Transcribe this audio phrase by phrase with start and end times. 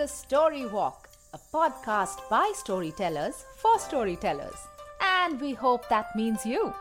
[0.00, 4.56] the Story Walk, a podcast by storytellers for storytellers.
[5.02, 6.72] And we hope that means you.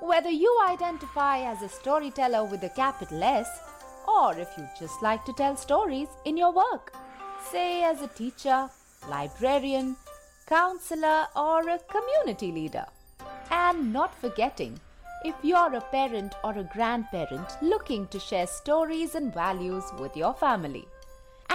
[0.00, 3.48] Whether you identify as a storyteller with a capital S,
[4.06, 6.92] or if you just like to tell stories in your work,
[7.50, 8.68] say as a teacher,
[9.08, 9.96] librarian,
[10.46, 12.84] counselor, or a community leader.
[13.50, 14.78] And not forgetting,
[15.24, 20.34] if you're a parent or a grandparent looking to share stories and values with your
[20.34, 20.86] family.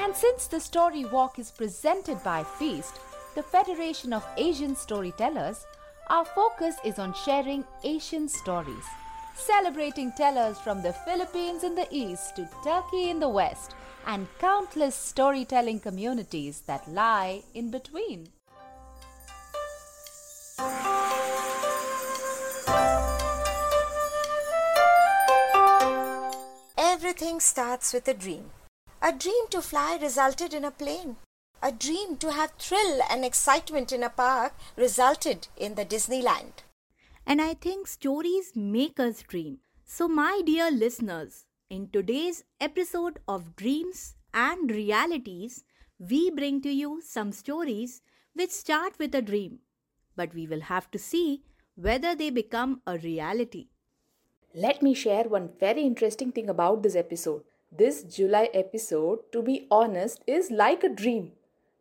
[0.03, 2.99] And since the Story Walk is presented by Feast,
[3.35, 5.67] the Federation of Asian Storytellers,
[6.09, 8.83] our focus is on sharing Asian stories,
[9.35, 13.75] celebrating tellers from the Philippines in the east to Turkey in the west,
[14.07, 18.29] and countless storytelling communities that lie in between.
[26.75, 28.49] Everything starts with a dream.
[29.03, 31.15] A dream to fly resulted in a plane.
[31.63, 36.61] A dream to have thrill and excitement in a park resulted in the Disneyland.
[37.25, 39.57] And I think stories make us dream.
[39.85, 45.63] So, my dear listeners, in today's episode of Dreams and Realities,
[45.97, 48.01] we bring to you some stories
[48.35, 49.61] which start with a dream,
[50.15, 51.41] but we will have to see
[51.73, 53.69] whether they become a reality.
[54.53, 57.43] Let me share one very interesting thing about this episode.
[57.71, 61.31] This July episode, to be honest, is like a dream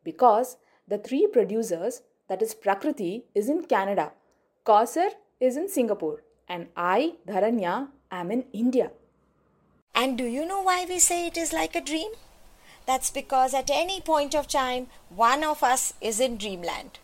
[0.05, 4.13] because the three producers, that is Prakriti, is in Canada,
[4.65, 8.93] Kausar is in Singapore, and I, Dharanya, am in India.
[9.93, 12.13] And do you know why we say it is like a dream?
[12.87, 17.01] That's because at any point of time, one of us is in dreamland.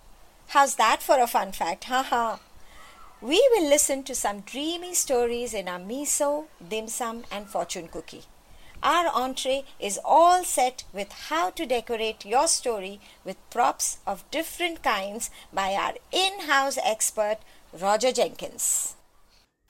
[0.49, 1.85] How's that for a fun fact?
[1.85, 2.37] Haha.
[3.21, 8.23] we will listen to some dreamy stories in our miso, dim sum, and fortune cookie.
[8.83, 14.83] Our entree is all set with how to decorate your story with props of different
[14.83, 17.39] kinds by our in house expert,
[17.81, 18.97] Roger Jenkins.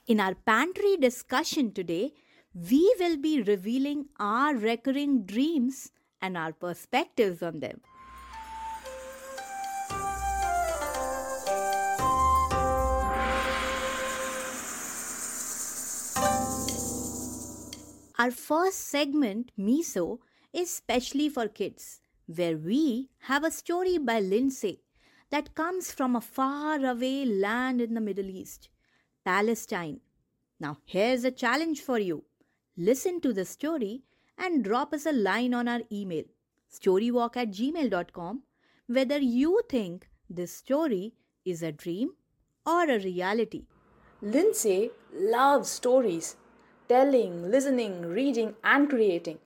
[0.06, 2.12] In our pantry discussion today,
[2.54, 5.90] we will be revealing our recurring dreams
[6.20, 7.80] and our perspectives on them.
[18.18, 24.80] Our first segment, Miso, is specially for kids, where we have a story by Lindsay
[25.30, 28.70] that comes from a faraway land in the Middle East,
[29.22, 30.00] Palestine.
[30.58, 32.24] Now, here's a challenge for you
[32.78, 34.04] listen to the story
[34.38, 36.24] and drop us a line on our email,
[36.72, 38.42] storywalk at gmail.com,
[38.86, 41.12] whether you think this story
[41.44, 42.12] is a dream
[42.64, 43.66] or a reality.
[44.22, 46.36] Lindsay loves stories
[46.88, 49.38] telling, listening, reading, and creating.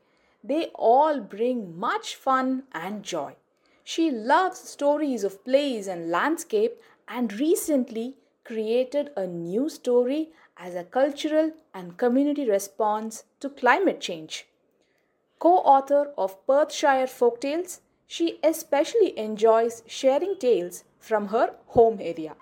[0.43, 3.37] They all bring much fun and joy.
[3.85, 10.85] She loves stories of plays and landscape and recently created a new story as a
[10.85, 14.47] cultural and community response to climate change.
[15.39, 22.35] Co author of Perthshire Folktales, she especially enjoys sharing tales from her home area.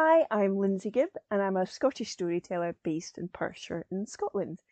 [0.00, 4.62] Hi, I'm Lindsay Gibb, and I'm a Scottish storyteller based in Perthshire in Scotland.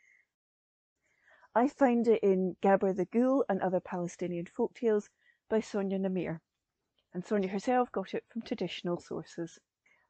[1.52, 5.08] I found it in Ghaddar the Ghoul and Other Palestinian Folktales
[5.48, 6.42] by Sonia Nimr.
[7.12, 9.58] And Sonia herself got it from traditional sources.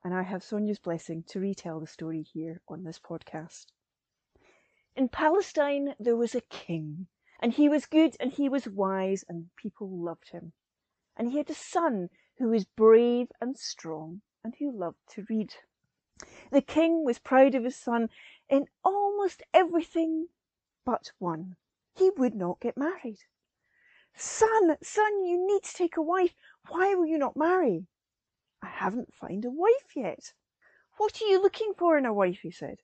[0.05, 3.73] And I have Sonia's blessing to retell the story here on this podcast.
[4.95, 7.07] In Palestine, there was a king,
[7.41, 10.53] and he was good and he was wise, and people loved him.
[11.17, 15.53] And he had a son who was brave and strong and who loved to read.
[16.53, 18.11] The king was proud of his son
[18.49, 20.29] in almost everything
[20.85, 21.57] but one.
[21.97, 23.19] He would not get married.
[24.15, 26.37] Son, son, you need to take a wife.
[26.69, 27.89] Why will you not marry?
[28.63, 30.33] I haven't found a wife yet.
[30.97, 32.39] What are you looking for in a wife?
[32.43, 32.79] he said.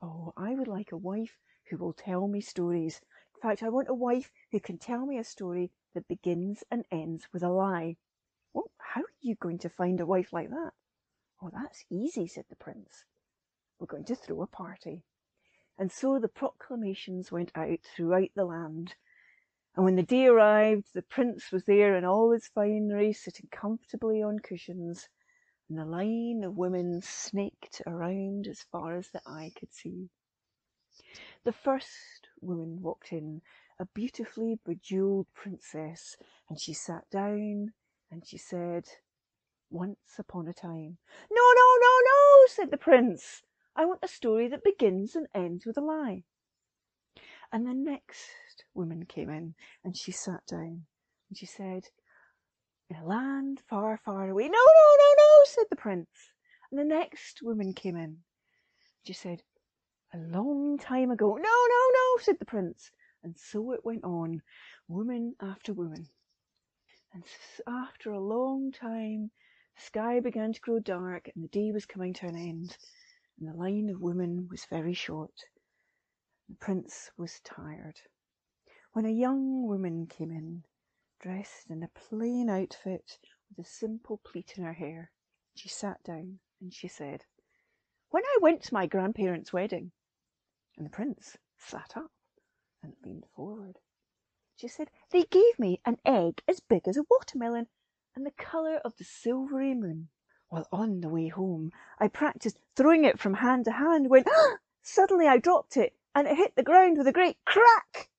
[0.00, 3.00] Oh, I would like a wife who will tell me stories.
[3.34, 6.84] In fact, I want a wife who can tell me a story that begins and
[6.92, 7.96] ends with a lie.
[8.52, 10.72] Well, how are you going to find a wife like that?
[11.42, 13.04] Oh, that's easy, said the prince.
[13.78, 15.04] We're going to throw a party.
[15.78, 18.96] And so the proclamations went out throughout the land.
[19.76, 24.20] And when the day arrived, the prince was there in all his finery, sitting comfortably
[24.20, 25.08] on cushions,
[25.68, 30.08] and the line of women snaked around as far as the eye could see.
[31.44, 33.42] The first woman walked in,
[33.78, 36.16] a beautifully bejewelled princess,
[36.48, 37.72] and she sat down
[38.10, 38.88] and she said,
[39.70, 40.98] once upon a time.
[41.30, 43.42] No, no, no, no, said the prince.
[43.76, 46.24] I want a story that begins and ends with a lie.
[47.52, 49.54] And the next woman came in
[49.84, 50.86] and she sat down
[51.28, 51.88] and she said,
[52.90, 54.44] In a land far, far away.
[54.44, 54.56] No, no,
[54.98, 56.32] no, no, said the prince.
[56.70, 58.02] And the next woman came in.
[58.04, 58.18] And
[59.04, 59.42] she said,
[60.12, 61.36] A long time ago.
[61.36, 62.90] No, no, no, said the prince.
[63.22, 64.42] And so it went on,
[64.86, 66.08] woman after woman.
[67.12, 67.24] And
[67.66, 69.30] after a long time,
[69.78, 72.76] the sky began to grow dark and the day was coming to an end,
[73.38, 75.44] and the line of women was very short.
[76.48, 78.00] The prince was tired.
[78.92, 80.64] When a young woman came in,
[81.20, 85.12] dressed in a plain outfit with a simple pleat in her hair,
[85.54, 87.24] she sat down and she said,
[88.10, 89.92] When I went to my grandparents' wedding,
[90.76, 92.10] and the prince sat up
[92.82, 93.78] and leaned forward.
[94.56, 97.68] She said, They gave me an egg as big as a watermelon
[98.18, 100.08] and the colour of the silvery moon.
[100.48, 101.70] While on the way home,
[102.00, 104.24] I practised throwing it from hand to hand when
[104.82, 108.10] suddenly I dropped it and it hit the ground with a great crack.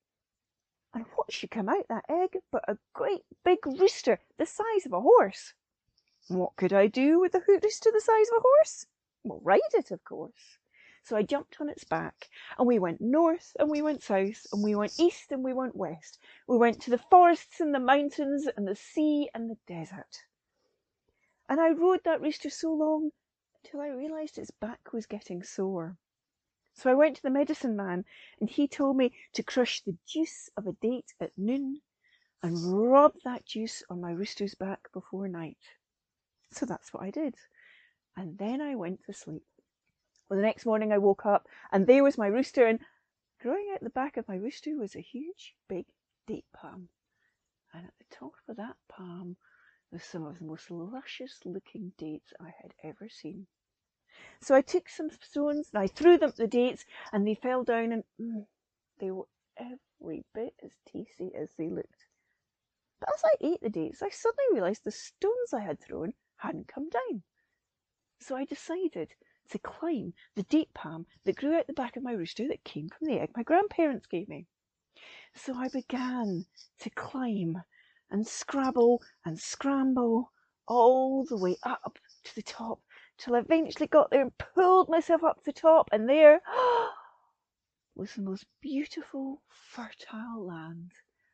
[0.93, 4.93] And what should come out that egg but a great big rooster the size of
[4.93, 5.53] a horse?
[6.29, 8.85] What could I do with a rooster the size of a horse?
[9.25, 10.58] Well, ride it, of course.
[11.03, 14.63] So I jumped on its back, and we went north, and we went south, and
[14.63, 16.19] we went east, and we went west.
[16.47, 20.25] We went to the forests and the mountains, and the sea and the desert.
[21.47, 23.11] And I rode that rooster so long
[23.63, 25.97] until I realised its back was getting sore.
[26.75, 28.05] So I went to the medicine man,
[28.39, 31.81] and he told me to crush the juice of a date at noon
[32.41, 35.57] and rub that juice on my rooster's back before night.
[36.51, 37.35] So that's what I did.
[38.15, 39.43] And then I went to sleep.
[40.29, 42.79] Well, the next morning I woke up and there was my rooster, and
[43.41, 45.85] growing out the back of my rooster was a huge, big
[46.27, 46.89] date palm.
[47.73, 49.37] And at the top of that palm
[49.91, 53.47] was some of the most luscious looking dates I had ever seen.
[54.39, 57.63] So I took some stones and I threw them at the dates, and they fell
[57.63, 58.45] down, and mm,
[58.99, 59.27] they were
[59.57, 62.05] every bit as tasty as they looked.
[62.99, 66.67] But as I ate the dates, I suddenly realised the stones I had thrown hadn't
[66.67, 67.23] come down.
[68.19, 69.15] So I decided
[69.49, 72.89] to climb the date palm that grew out the back of my rooster that came
[72.89, 74.45] from the egg my grandparents gave me.
[75.35, 76.45] So I began
[76.79, 77.63] to climb
[78.11, 80.31] and scrabble and scramble
[80.67, 82.79] all the way up to the top
[83.17, 86.41] till I eventually got there and pulled myself up to the top, and there
[87.95, 90.93] was the most beautiful, fertile land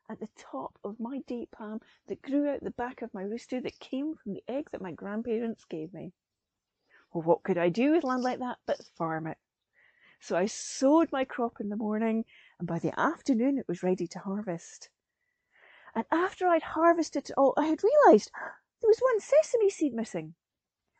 [0.09, 3.59] at the top of my date palm that grew out the back of my rooster
[3.61, 6.13] that came from the egg that my grandparents gave me.
[7.15, 9.37] Well, what could I do with land like that but farm it?
[10.19, 12.25] So I sowed my crop in the morning,
[12.59, 14.89] and by the afternoon it was ready to harvest.
[15.95, 18.31] And after I'd harvested it all, I had realised
[18.81, 20.35] there was one sesame seed missing.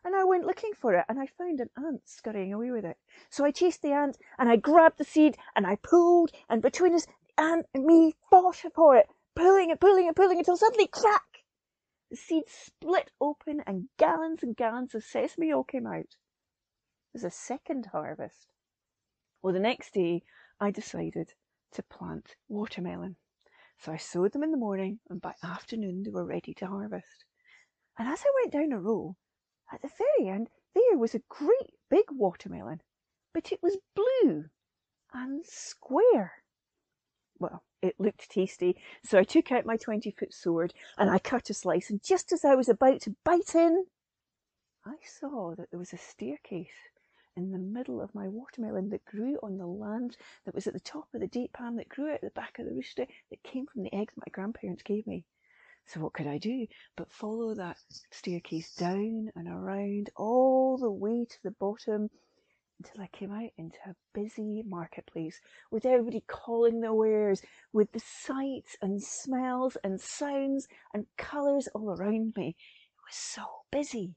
[0.06, 2.98] And I went looking for it, and I found an ant scurrying away with it.
[3.30, 6.94] So I chased the ant, and I grabbed the seed, and I pulled, and between
[6.94, 10.88] us, the ant and me fought for it, pulling and pulling and pulling until suddenly,
[10.88, 11.35] crack!
[12.10, 16.02] The seed split open and gallons and gallons of sesame oil came out.
[16.02, 18.48] It was a second harvest.
[19.41, 20.24] Well, the next day
[20.60, 21.34] I decided
[21.72, 23.18] to plant watermelon.
[23.80, 27.25] So I sowed them in the morning, and by afternoon they were ready to harvest.
[27.98, 29.18] And as I went down a row,
[29.72, 32.82] at the very end there was a great big watermelon,
[33.34, 34.46] but it was blue
[35.13, 36.44] and square.
[37.39, 41.50] Well, it looked tasty, so I took out my 20 foot sword and I cut
[41.50, 43.86] a slice, and just as I was about to bite in,
[44.86, 46.68] I saw that there was a staircase
[47.36, 50.15] in the middle of my watermelon that grew on the land
[50.46, 52.65] that was at the top of the date palm that grew out the back of
[52.65, 55.25] the rooster that came from the eggs my grandparents gave me.
[55.88, 57.77] So what could I do but follow that
[58.12, 62.10] staircase down and around all the way to the bottom
[62.79, 65.39] until I came out into a busy marketplace
[65.72, 67.41] with everybody calling their wares,
[67.74, 72.50] with the sights and smells and sounds and colours all around me.
[72.50, 74.15] It was so busy.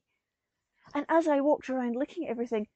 [0.93, 2.67] And as I walked around looking at everything,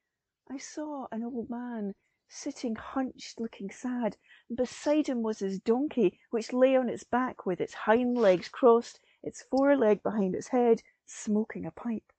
[0.49, 1.95] I saw an old man
[2.29, 4.17] sitting hunched, looking sad,
[4.49, 8.49] and beside him was his donkey, which lay on its back with its hind legs
[8.49, 12.11] crossed, its foreleg behind its head, smoking a pipe.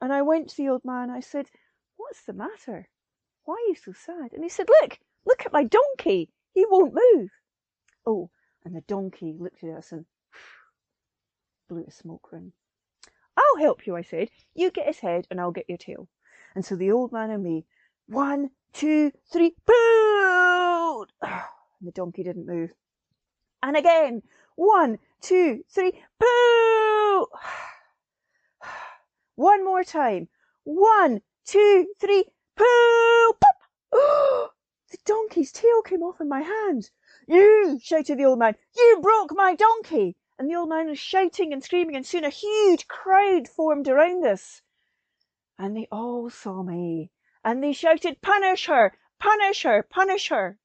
[0.00, 1.10] And I went to the old man.
[1.10, 1.48] I said,
[1.98, 2.88] What's the matter?
[3.44, 4.32] Why are you so sad?
[4.32, 6.30] And he said, Look, look at my donkey.
[6.54, 7.30] He won't move.
[8.06, 8.30] Oh,
[8.64, 10.06] and the donkey looked at us and
[11.68, 12.52] blew a smoke ring.
[13.36, 14.30] I'll help you, I said.
[14.54, 16.08] You get his head and I'll get your tail.
[16.54, 17.66] And so the old man and me,
[18.06, 21.06] one, two, three, boo!
[21.80, 22.70] And the donkey didn't move.
[23.62, 24.22] And again,
[24.56, 27.26] one, two, three, boo!
[29.36, 30.26] One more time.
[30.64, 32.26] One, two, three,
[32.56, 33.32] poo!
[33.40, 33.56] Pop!
[34.90, 36.90] the donkey's tail came off in my hand.
[37.26, 37.80] You!
[37.82, 38.54] shouted the old man.
[38.76, 40.14] You broke my donkey!
[40.38, 44.26] And the old man was shouting and screaming, and soon a huge crowd formed around
[44.26, 44.60] us.
[45.58, 47.12] And they all saw me,
[47.42, 48.92] and they shouted, Punish her!
[49.18, 49.82] Punish her!
[49.82, 50.58] Punish her!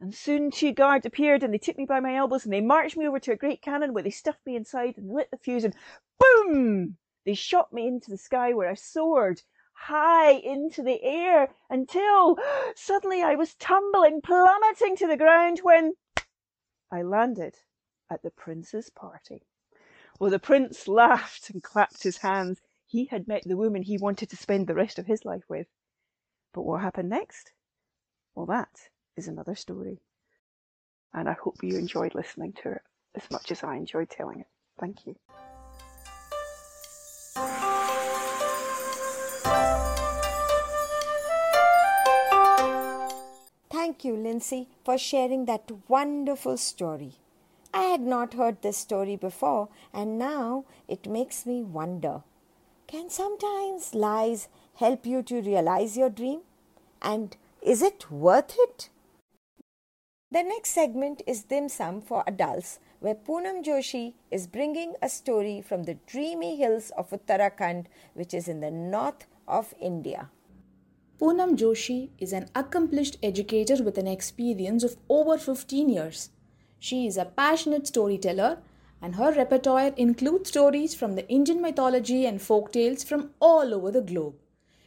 [0.00, 2.96] And soon two guards appeared, and they took me by my elbows, and they marched
[2.96, 5.62] me over to a great cannon where they stuffed me inside and lit the fuse,
[5.62, 5.76] and
[6.18, 6.96] boom!
[7.24, 9.42] They shot me into the sky where I soared
[9.82, 12.38] high into the air until
[12.76, 15.94] suddenly I was tumbling, plummeting to the ground when
[16.90, 17.56] I landed
[18.10, 19.42] at the prince's party.
[20.20, 22.60] Well, the prince laughed and clapped his hands.
[22.86, 25.66] He had met the woman he wanted to spend the rest of his life with.
[26.52, 27.52] But what happened next?
[28.34, 30.02] Well, that is another story.
[31.12, 32.82] And I hope you enjoyed listening to it
[33.14, 34.46] as much as I enjoyed telling it.
[34.78, 35.16] Thank you.
[44.42, 47.12] Lindsay, for sharing that wonderful story.
[47.72, 52.24] I had not heard this story before, and now it makes me wonder
[52.88, 56.40] can sometimes lies help you to realize your dream?
[57.00, 58.88] And is it worth it?
[60.32, 65.62] The next segment is Dim Sum for Adults, where Poonam Joshi is bringing a story
[65.62, 70.28] from the dreamy hills of Uttarakhand, which is in the north of India.
[71.22, 76.30] Poonam Joshi is an accomplished educator with an experience of over 15 years.
[76.80, 78.58] She is a passionate storyteller
[79.00, 83.92] and her repertoire includes stories from the Indian mythology and folk tales from all over
[83.92, 84.34] the globe.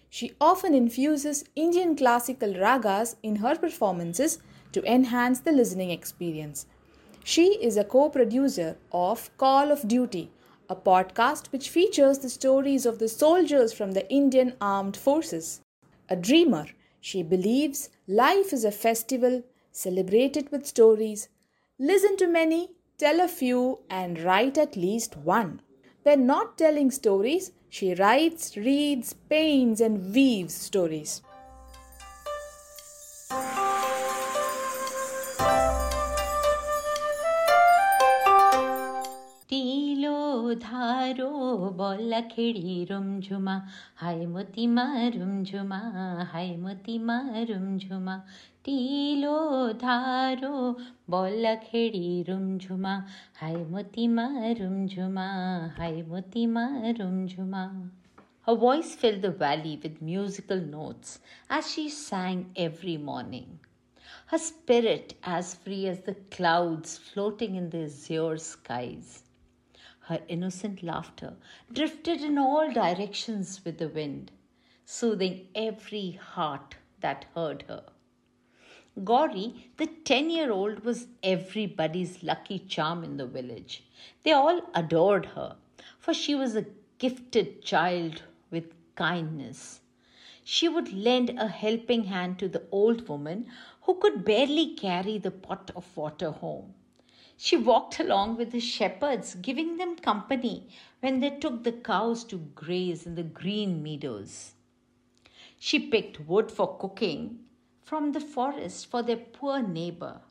[0.10, 4.39] She often infuses Indian classical ragas in her performances
[4.74, 6.65] to enhance the listening experience.
[7.24, 10.32] She is a co producer of Call of Duty,
[10.70, 15.62] a podcast which features the stories of the soldiers from the Indian Armed Forces.
[16.09, 16.67] A dreamer,
[17.01, 21.29] she believes life is a festival celebrated with stories
[21.77, 25.62] Listen to many, tell a few, and write at least one.
[26.03, 31.21] When not telling stories, she writes, reads, paints, and weaves stories.
[40.64, 41.30] ધારો
[41.82, 43.58] બોલા ખેડી રૂમઝુમા
[44.02, 49.36] હાય મોતીમાં રૂમઝુમા હાય મોતીમાં રૂમઝુમા ટીલો
[49.84, 50.54] ધારો
[51.16, 52.98] બોલા ખેડી રૂમઝુમા
[53.42, 55.36] હાય મોતીમાં રૂમઝુમા
[55.82, 57.70] હાય મોતીમાં રૂમઝુમા
[58.48, 63.60] Her voice filled the valley with musical notes as she sang every morning.
[64.28, 69.25] Her spirit as free as the clouds floating in the azure skies.
[70.07, 71.35] Her innocent laughter
[71.74, 74.31] drifted in all directions with the wind,
[74.85, 77.85] soothing every heart that heard her.
[79.03, 83.83] Gauri, the 10 year old, was everybody's lucky charm in the village.
[84.24, 85.57] They all adored her,
[85.97, 86.67] for she was a
[87.00, 88.21] gifted child
[88.51, 89.81] with kindness.
[90.43, 93.47] She would lend a helping hand to the old woman
[93.81, 96.75] who could barely carry the pot of water home.
[97.38, 100.70] She walked along with the shepherds, giving them company
[101.01, 104.54] when they took the cows to graze in the green meadows.
[105.60, 107.39] She picked wood for cooking
[107.84, 110.22] from the forest for their poor neighbor.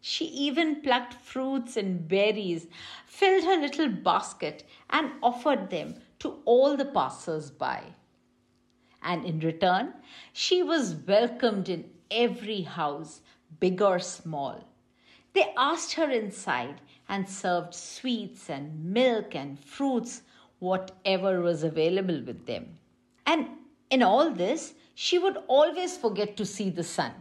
[0.00, 2.66] She even plucked fruits and berries,
[3.06, 7.82] filled her little basket, and offered them to all the passers by.
[9.02, 9.94] And in return,
[10.32, 13.20] she was welcomed in every house,
[13.60, 14.67] big or small.
[15.34, 20.22] They asked her inside and served sweets and milk and fruits,
[20.58, 22.78] whatever was available with them.
[23.26, 23.48] And
[23.90, 27.12] in all this, she would always forget to see the sun.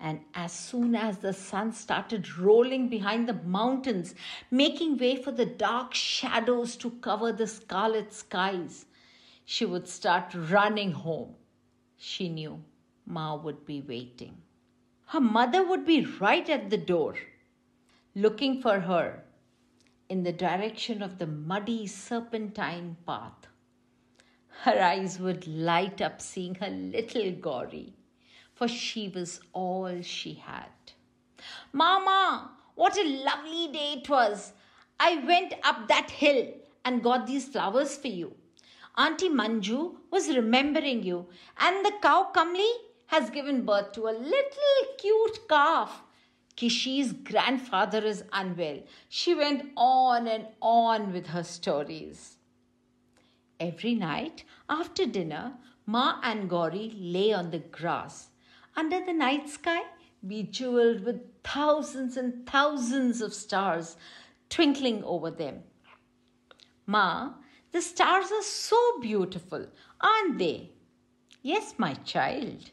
[0.00, 4.14] And as soon as the sun started rolling behind the mountains,
[4.50, 8.86] making way for the dark shadows to cover the scarlet skies,
[9.44, 11.34] she would start running home.
[11.96, 12.62] She knew
[13.06, 14.38] Ma would be waiting.
[15.06, 17.14] Her mother would be right at the door
[18.14, 19.24] looking for her
[20.10, 23.46] in the direction of the muddy serpentine path.
[24.64, 27.94] Her eyes would light up seeing her little Gauri,
[28.54, 30.68] for she was all she had.
[31.72, 34.52] Mama, what a lovely day it was!
[35.00, 36.52] I went up that hill
[36.84, 38.34] and got these flowers for you.
[38.98, 41.28] Auntie Manju was remembering you,
[41.58, 42.70] and the cow Kamli
[43.06, 46.02] has given birth to a little cute calf
[46.56, 48.82] Kishi's grandfather is unwell.
[49.08, 52.36] She went on and on with her stories.
[53.58, 55.54] Every night after dinner,
[55.86, 58.28] Ma and Gauri lay on the grass
[58.76, 59.82] under the night sky
[60.26, 63.96] bejeweled with thousands and thousands of stars
[64.48, 65.62] twinkling over them.
[66.86, 67.32] Ma,
[67.72, 69.66] the stars are so beautiful,
[70.00, 70.70] aren't they?
[71.42, 72.70] Yes, my child.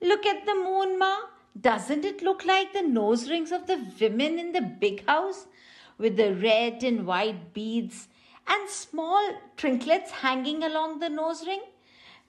[0.00, 1.16] Look at the moon, Ma.
[1.60, 5.46] Doesn't it look like the nose rings of the women in the big house
[5.98, 8.08] with the red and white beads
[8.46, 9.22] and small
[9.56, 11.62] trinklets hanging along the nose ring,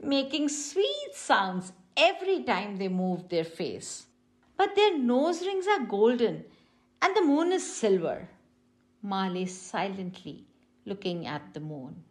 [0.02, 4.08] making sweet sounds every time they move their face?
[4.58, 6.44] But their nose rings are golden
[7.02, 8.30] and the moon is silver.
[9.02, 10.46] Ma lay silently
[10.86, 12.04] looking at the moon.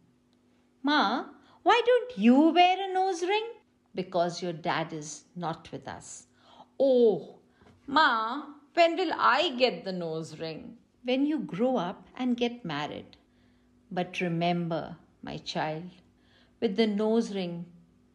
[0.83, 1.26] Ma,
[1.62, 3.45] why don't you wear a nose ring?
[3.95, 6.26] Because your dad is not with us.
[6.85, 7.37] Oh,
[7.87, 8.43] Ma,
[8.75, 10.79] when will I get the nose ring?
[11.05, 13.17] When you grow up and get married.
[13.93, 15.91] But remember, my child,
[16.59, 17.67] with the nose ring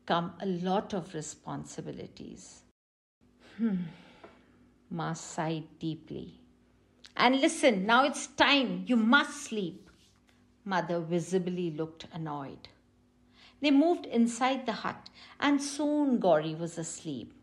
[0.05, 2.63] come a lot of responsibilities.
[3.57, 3.83] Hmm.
[4.89, 6.41] Ma sighed deeply.
[7.15, 8.83] And listen, now it's time.
[8.85, 9.89] You must sleep.
[10.65, 12.67] Mother visibly looked annoyed.
[13.61, 15.09] They moved inside the hut,
[15.39, 17.33] and soon Gauri was asleep.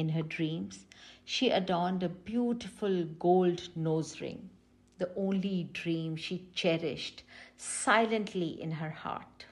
[0.00, 0.86] In her dreams,
[1.24, 4.50] she adorned a beautiful gold nose ring,
[4.98, 7.22] the only dream she cherished
[7.56, 9.46] silently in her heart.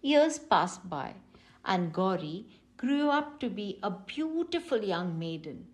[0.00, 1.14] Years passed by,
[1.64, 5.66] and Gauri grew up to be a beautiful young maiden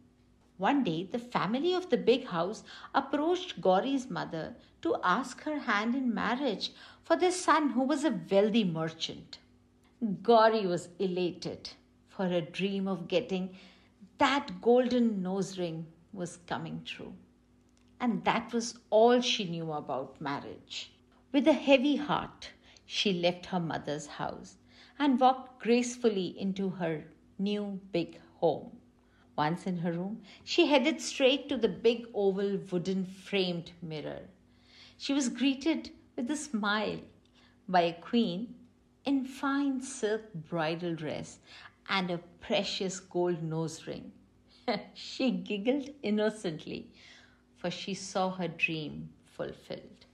[0.59, 5.95] one day, the family of the big house approached Gauri's mother to ask her hand
[5.95, 6.73] in marriage
[7.05, 9.39] for their son, who was a wealthy merchant.
[10.23, 11.71] Gauri was elated,
[12.09, 13.57] for her dream of getting
[14.19, 17.15] that golden nose ring was coming true.
[18.01, 20.93] And that was all she knew about marriage.
[21.33, 22.51] With a heavy heart,
[22.87, 24.57] she left her mother's house
[24.99, 27.05] and walked gracefully into her
[27.39, 28.71] new big home.
[29.37, 34.23] Once in her room, she headed straight to the big oval wooden framed mirror.
[34.97, 37.01] She was greeted with a smile
[37.69, 38.55] by a queen
[39.05, 41.39] in fine silk bridal dress
[41.89, 44.13] and a precious gold nose ring.
[44.95, 46.91] she giggled innocently,
[47.57, 50.07] for she saw her dream fulfilled.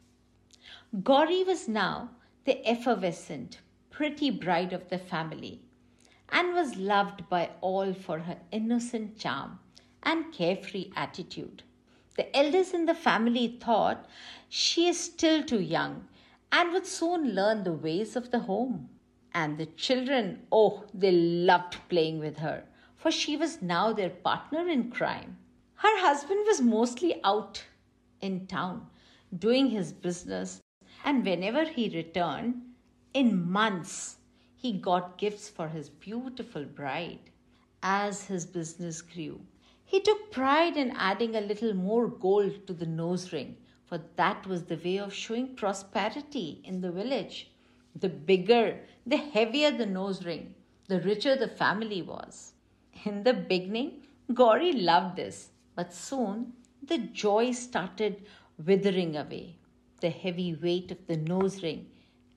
[1.03, 2.11] Gauri was now
[2.45, 3.61] the effervescent,
[3.91, 5.61] pretty bride of the family
[6.31, 9.59] and was loved by all for her innocent charm
[10.03, 11.63] and carefree attitude.
[12.17, 14.07] The elders in the family thought
[14.49, 16.09] she is still too young
[16.53, 18.89] and would soon learn the ways of the home.
[19.35, 22.65] And the children, oh, they loved playing with her,
[22.97, 25.37] for she was now their partner in crime.
[25.75, 27.65] Her husband was mostly out
[28.21, 28.87] in town
[29.39, 30.63] doing his business,
[31.05, 32.63] and whenever he returned,
[33.13, 34.17] in months,
[34.57, 37.31] he got gifts for his beautiful bride.
[37.83, 39.41] As his business grew,
[39.85, 44.47] he took pride in adding a little more gold to the nose ring, for that
[44.47, 47.51] was the way of showing prosperity in the village.
[47.95, 50.55] The bigger, the heavier the nose ring,
[50.89, 52.53] the richer the family was.
[53.05, 54.03] In the beginning,
[54.33, 58.27] Gauri loved this, but soon the joy started
[58.65, 59.57] withering away.
[60.01, 61.87] The heavy weight of the nose ring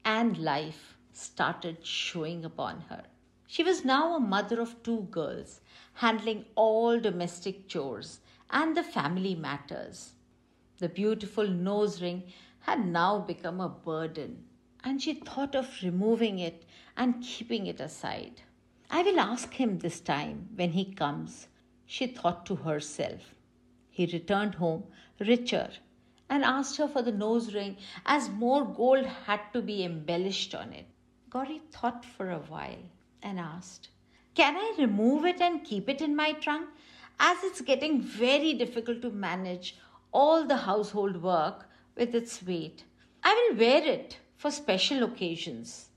[0.05, 3.03] and life started showing upon her.
[3.47, 5.61] She was now a mother of two girls,
[5.93, 10.13] handling all domestic chores and the family matters.
[10.79, 12.23] The beautiful nose ring
[12.59, 14.43] had now become a burden,
[14.87, 16.63] and she thought of removing it
[16.95, 18.41] and keeping it aside.
[18.89, 21.47] I will ask him this time when he comes,
[21.85, 23.35] she thought to herself.
[23.89, 24.85] He returned home
[25.19, 25.71] richer
[26.29, 30.71] and asked her for the nose ring as more gold had to be embellished on
[30.71, 30.85] it.
[31.29, 32.85] Gauri thought for a while
[33.21, 33.89] and asked,
[34.35, 36.69] Can I remove it and keep it in my trunk?
[37.19, 39.75] As it's getting very difficult to manage
[40.13, 42.85] all the household work with its weight.
[43.21, 45.89] I will wear it for special occasions.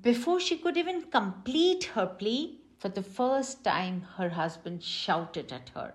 [0.00, 5.70] Before she could even complete her plea, for the first time her husband shouted at
[5.74, 5.94] her,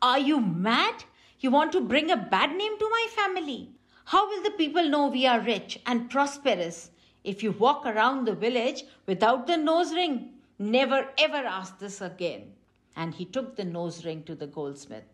[0.00, 1.04] Are you mad?
[1.40, 3.70] You want to bring a bad name to my family?
[4.04, 6.90] How will the people know we are rich and prosperous
[7.24, 12.52] if you walk around the village without the nose ring, never ever ask this again.
[12.96, 15.04] And he took the nose ring to the goldsmith,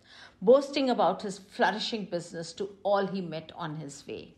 [0.43, 4.35] boasting about his flourishing business to all he met on his way.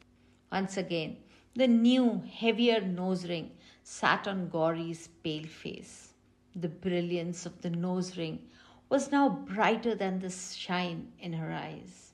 [0.53, 1.16] Once again,
[1.55, 3.51] the new, heavier nose ring
[3.83, 6.15] sat on Gauri's pale face.
[6.55, 8.47] The brilliance of the nose ring
[8.89, 12.13] was now brighter than the shine in her eyes.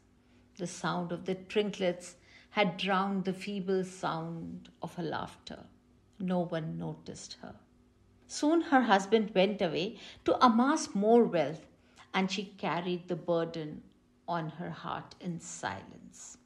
[0.57, 2.16] The sound of the trinklets
[2.51, 5.64] had drowned the feeble sound of her laughter.
[6.18, 7.55] No one noticed her.
[8.27, 11.66] Soon her husband went away to amass more wealth,
[12.14, 13.83] and she carried the burden
[14.27, 16.38] on her heart in silence.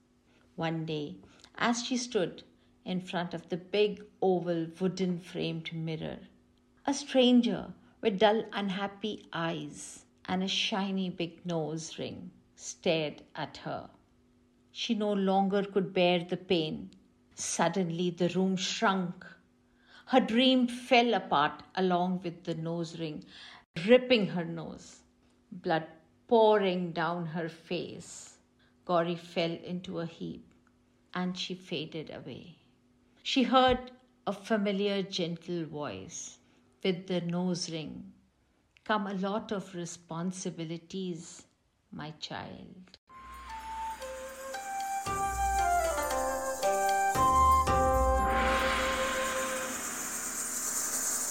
[0.57, 1.17] One day,
[1.57, 2.43] as she stood
[2.85, 6.19] in front of the big oval wooden framed mirror,
[6.87, 13.89] a stranger with dull, unhappy eyes and a shiny big nose ring stared at her.
[14.73, 16.91] She no longer could bear the pain.
[17.35, 19.27] Suddenly, the room shrunk.
[20.07, 23.25] Her dream fell apart along with the nose ring,
[23.87, 25.01] ripping her nose.
[25.51, 25.87] Blood
[26.29, 28.39] pouring down her face.
[28.85, 30.53] Gauri fell into a heap
[31.15, 32.57] and she faded away.
[33.23, 33.93] She heard
[34.27, 36.39] a familiar, gentle voice
[36.83, 38.13] with the nose ring
[38.85, 41.47] come a lot of responsibilities,
[41.93, 42.99] my child.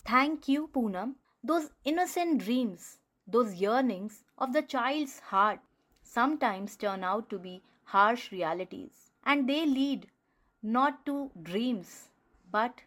[0.05, 1.15] Thank you, Poonam.
[1.43, 2.97] Those innocent dreams,
[3.27, 5.59] those yearnings of the child's heart
[6.03, 10.07] sometimes turn out to be harsh realities, and they lead
[10.61, 12.09] not to dreams
[12.51, 12.81] but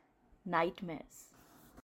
[0.44, 1.32] nightmares.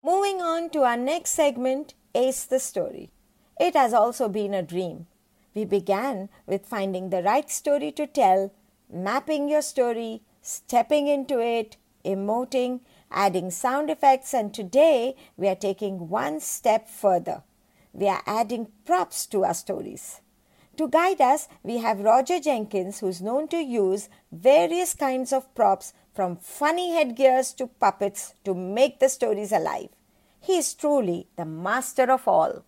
[0.02, 3.10] Moving on to our next segment, Ace the Story.
[3.58, 5.06] It has also been a dream.
[5.54, 8.52] We began with finding the right story to tell,
[8.92, 16.08] mapping your story, stepping into it, emoting, adding sound effects, and today we are taking
[16.08, 17.42] one step further.
[17.92, 20.20] We are adding props to our stories.
[20.78, 25.92] To guide us, we have Roger Jenkins, who's known to use various kinds of props
[26.14, 29.88] from funny headgears to puppets to make the stories alive.
[30.40, 32.64] He is truly the master of all.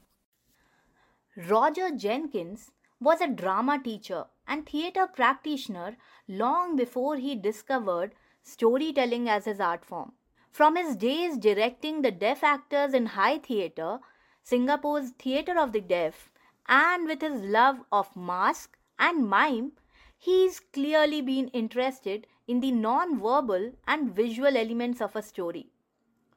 [1.36, 5.96] Roger Jenkins was a drama teacher and theatre practitioner
[6.26, 10.12] long before he discovered storytelling as his art form.
[10.50, 13.38] From his days directing the deaf actors in HI!
[13.38, 14.00] Theatre,
[14.42, 16.28] Singapore's Theatre of the Deaf,
[16.68, 19.72] and with his love of mask and mime,
[20.16, 25.70] he's clearly been interested in the non verbal and visual elements of a story.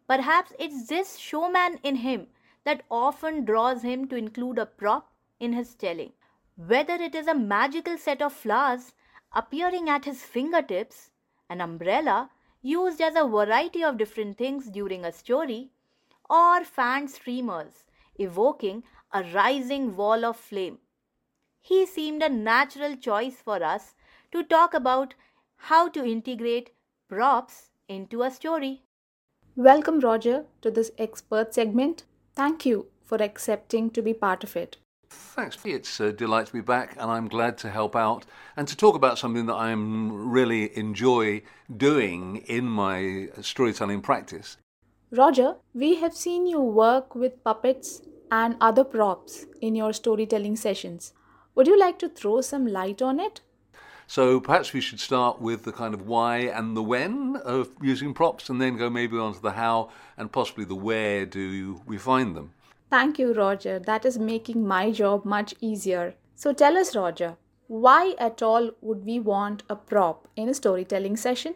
[0.07, 2.27] Perhaps it's this showman in him
[2.65, 6.13] that often draws him to include a prop in his telling.
[6.55, 8.93] Whether it is a magical set of flowers
[9.33, 11.09] appearing at his fingertips,
[11.49, 12.29] an umbrella
[12.61, 15.71] used as a variety of different things during a story,
[16.29, 18.83] or fan streamers evoking
[19.13, 20.79] a rising wall of flame.
[21.61, 23.93] He seemed a natural choice for us
[24.31, 25.13] to talk about
[25.55, 26.71] how to integrate
[27.07, 28.81] props into a story.
[29.55, 32.05] Welcome, Roger, to this expert segment.
[32.33, 34.77] Thank you for accepting to be part of it.
[35.11, 35.59] Thanks.
[35.63, 38.25] It's a delight to be back, and I'm glad to help out
[38.57, 41.43] and to talk about something that I really enjoy
[41.77, 44.57] doing in my storytelling practice.
[45.11, 48.01] Roger, we have seen you work with puppets
[48.33, 51.13] and other props in your storytelling sessions.
[51.53, 53.41] Would you like to throw some light on it?
[54.07, 58.13] So perhaps we should start with the kind of why and the when of using
[58.13, 61.97] props and then go maybe on to the how and possibly the where do we
[61.97, 62.53] find them.
[62.89, 63.79] Thank you, Roger.
[63.79, 66.15] That is making my job much easier.
[66.35, 71.17] So tell us, Roger, why at all would we want a prop in a storytelling
[71.17, 71.55] session?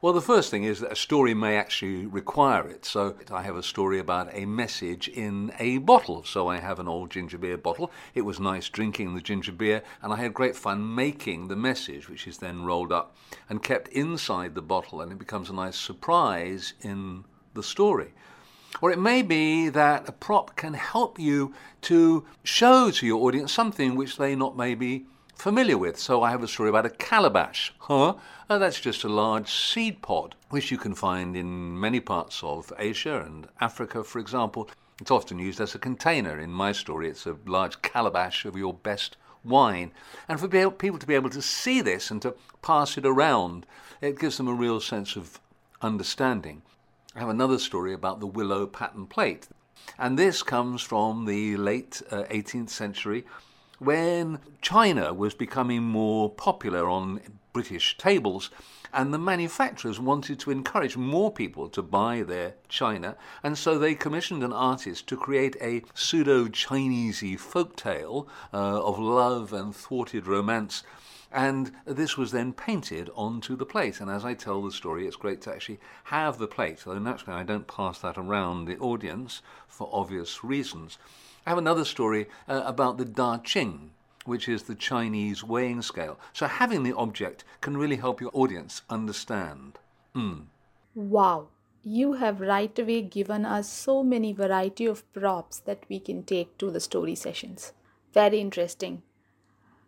[0.00, 2.84] Well, the first thing is that a story may actually require it.
[2.84, 6.22] So I have a story about a message in a bottle.
[6.22, 7.90] So I have an old ginger beer bottle.
[8.14, 12.08] It was nice drinking the ginger beer, and I had great fun making the message,
[12.08, 13.16] which is then rolled up
[13.48, 18.12] and kept inside the bottle, and it becomes a nice surprise in the story.
[18.80, 23.52] Or it may be that a prop can help you to show to your audience
[23.52, 25.06] something which they not maybe
[25.38, 25.96] familiar with.
[25.98, 27.72] So I have a story about a calabash.
[27.78, 28.14] Huh?
[28.50, 32.72] Uh, that's just a large seed pod, which you can find in many parts of
[32.76, 34.68] Asia and Africa, for example.
[35.00, 36.40] It's often used as a container.
[36.40, 39.92] In my story, it's a large calabash of your best wine.
[40.28, 43.64] And for people to be able to see this and to pass it around,
[44.00, 45.38] it gives them a real sense of
[45.80, 46.62] understanding.
[47.14, 49.46] I have another story about the willow pattern plate.
[49.98, 53.24] And this comes from the late uh, 18th century
[53.78, 57.20] when China was becoming more popular on
[57.52, 58.50] British tables,
[58.92, 63.94] and the manufacturers wanted to encourage more people to buy their china, and so they
[63.94, 70.26] commissioned an artist to create a pseudo Chinesey folk tale uh, of love and thwarted
[70.26, 70.82] romance.
[71.30, 74.00] And this was then painted onto the plate.
[74.00, 76.78] And as I tell the story, it's great to actually have the plate.
[76.78, 80.96] So naturally, I don't pass that around the audience for obvious reasons.
[81.48, 83.92] I have another story uh, about the Da Ching,
[84.26, 86.20] which is the Chinese weighing scale.
[86.34, 89.78] So having the object can really help your audience understand.
[90.14, 90.48] Mm.
[90.94, 91.48] Wow,
[91.82, 96.58] you have right away given us so many variety of props that we can take
[96.58, 97.72] to the story sessions.
[98.12, 99.02] Very interesting.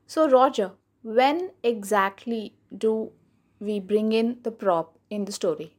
[0.07, 3.13] So Roger, when exactly do
[3.61, 5.75] we bring in the prop in the story?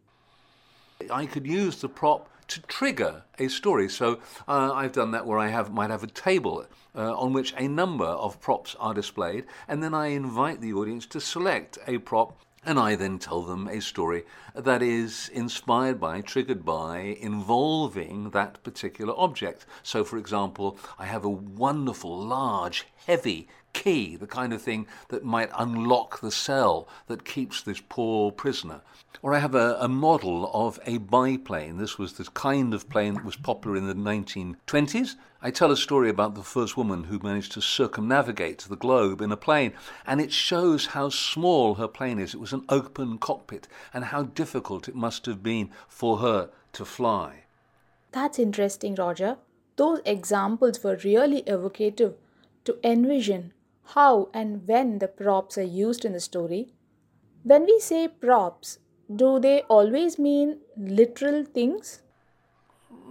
[1.10, 3.88] I could use the prop to trigger a story.
[3.90, 7.54] So uh, I've done that where I have might have a table uh, on which
[7.58, 11.98] a number of props are displayed, and then I invite the audience to select a
[12.00, 18.30] prop and I then tell them a story that is inspired by, triggered by, involving
[18.32, 19.66] that particular object.
[19.82, 25.24] So, for example, I have a wonderful, large, heavy key, the kind of thing that
[25.24, 28.82] might unlock the cell that keeps this poor prisoner.
[29.22, 31.78] Or I have a, a model of a biplane.
[31.78, 35.16] This was the kind of plane that was popular in the 1920s.
[35.42, 39.32] I tell a story about the first woman who managed to circumnavigate the globe in
[39.32, 39.74] a plane,
[40.06, 42.34] and it shows how small her plane is.
[42.34, 46.86] It was an open cockpit, and how difficult it must have been for her to
[46.86, 47.46] fly.
[48.12, 49.38] That's interesting, Roger.
[49.78, 52.16] Those examples were really evocative
[52.66, 56.74] to envision how and when the props are used in the story.
[57.44, 58.80] When we say props,
[59.14, 62.02] do they always mean literal things?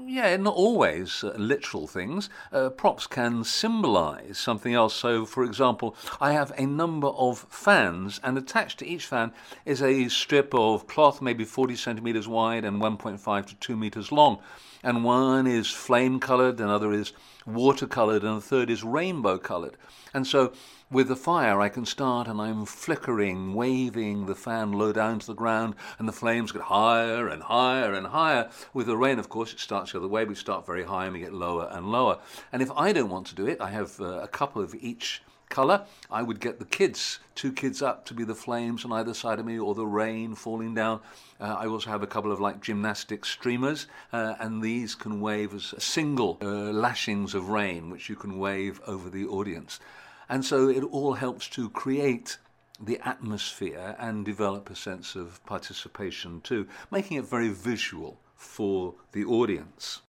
[0.06, 2.30] Yeah, not always uh, literal things.
[2.52, 4.94] Uh, props can symbolize something else.
[4.94, 9.33] So, for example, I have a number of fans, and attached to each fan
[9.64, 14.40] is a strip of cloth, maybe 40 centimeters wide and 1.5 to 2 meters long.
[14.83, 17.12] And one is flame colored, another is
[17.47, 19.77] water colored, and the third is rainbow colored.
[20.14, 20.53] And so
[20.90, 25.27] with the fire, I can start and I'm flickering, waving the fan low down to
[25.27, 28.51] the ground, and the flames get higher and higher and higher.
[28.73, 30.25] With the rain, of course, it starts the other way.
[30.25, 32.19] We start very high and we get lower and lower.
[32.53, 35.23] And if I don't want to do it, I have uh, a couple of each
[35.50, 35.84] color.
[36.10, 39.38] I would get the kids, two kids up to be the flames on either side
[39.38, 41.00] of me or the rain falling down.
[41.38, 45.52] Uh, I also have a couple of like gymnastic streamers, uh, and these can wave
[45.54, 49.80] as single uh, lashings of rain, which you can wave over the audience.
[50.30, 52.38] And so it all helps to create
[52.82, 59.24] the atmosphere and develop a sense of participation too, making it very visual for the
[59.24, 60.00] audience.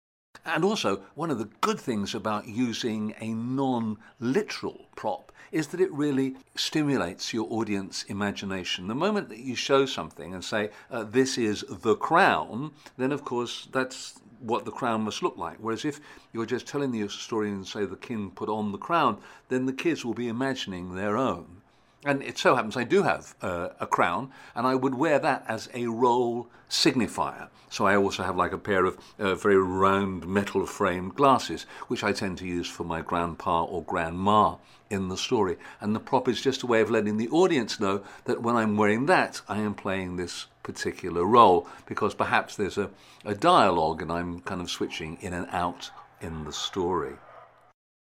[0.44, 5.80] And also, one of the good things about using a non literal prop is that
[5.80, 8.88] it really stimulates your audience imagination.
[8.88, 13.24] The moment that you show something and say, uh, This is the crown, then of
[13.24, 15.58] course that's what the crown must look like.
[15.58, 16.00] Whereas if
[16.32, 19.18] you're just telling the story and say the king put on the crown,
[19.48, 21.61] then the kids will be imagining their own.
[22.04, 25.44] And it so happens I do have uh, a crown, and I would wear that
[25.46, 27.48] as a role signifier.
[27.70, 32.02] So I also have like a pair of uh, very round metal framed glasses, which
[32.02, 34.56] I tend to use for my grandpa or grandma
[34.90, 35.56] in the story.
[35.80, 38.76] And the prop is just a way of letting the audience know that when I'm
[38.76, 42.90] wearing that, I am playing this particular role because perhaps there's a,
[43.24, 47.14] a dialogue and I'm kind of switching in and out in the story.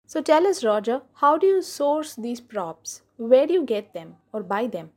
[0.05, 3.01] So tell us, Roger, how do you source these props?
[3.17, 4.91] Where do you get them or buy them?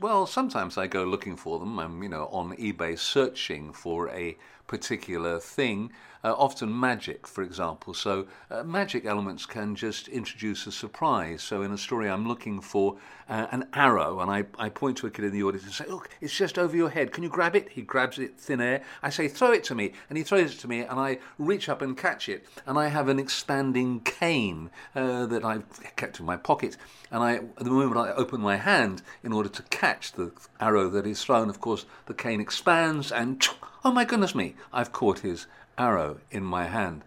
[0.00, 1.78] Well, sometimes I go looking for them.
[1.78, 5.90] I'm, you know, on eBay searching for a particular thing,
[6.24, 7.92] uh, often magic, for example.
[7.92, 11.42] So, uh, magic elements can just introduce a surprise.
[11.42, 12.96] So, in a story, I'm looking for
[13.28, 15.84] uh, an arrow, and I, I point to a kid in the audience and say,
[15.86, 17.12] Look, it's just over your head.
[17.12, 17.68] Can you grab it?
[17.68, 18.82] He grabs it thin air.
[19.02, 19.92] I say, Throw it to me.
[20.08, 22.46] And he throws it to me, and I reach up and catch it.
[22.66, 26.78] And I have an expanding cane uh, that I've kept in my pocket.
[27.10, 31.06] And I, the moment I open my hand in order to catch the arrow that
[31.06, 33.46] is thrown, of course, the cane expands and
[33.84, 37.02] oh my goodness me, I've caught his arrow in my hand.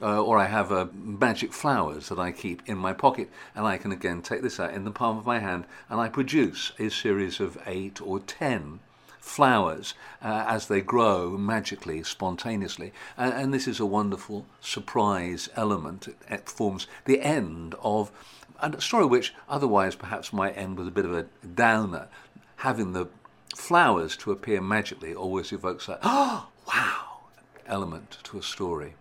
[0.00, 3.76] Uh, or I have uh, magic flowers that I keep in my pocket, and I
[3.76, 6.88] can again take this out in the palm of my hand, and I produce a
[6.88, 8.80] series of eight or ten
[9.20, 12.92] flowers uh, as they grow magically, spontaneously.
[13.16, 16.08] And, and, this is a wonderful surprise element.
[16.08, 18.10] It, it forms the end of
[18.60, 22.08] a story which otherwise perhaps might end with a bit of a downer.
[22.56, 23.06] Having the
[23.54, 27.20] flowers to appear magically always evokes that, oh, wow,
[27.66, 28.94] element to a story.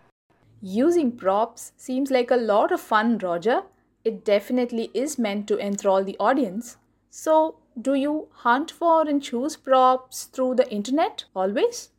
[0.61, 3.63] Using props seems like a lot of fun, Roger.
[4.03, 6.77] It definitely is meant to enthrall the audience.
[7.09, 11.89] So, do you hunt for and choose props through the internet always?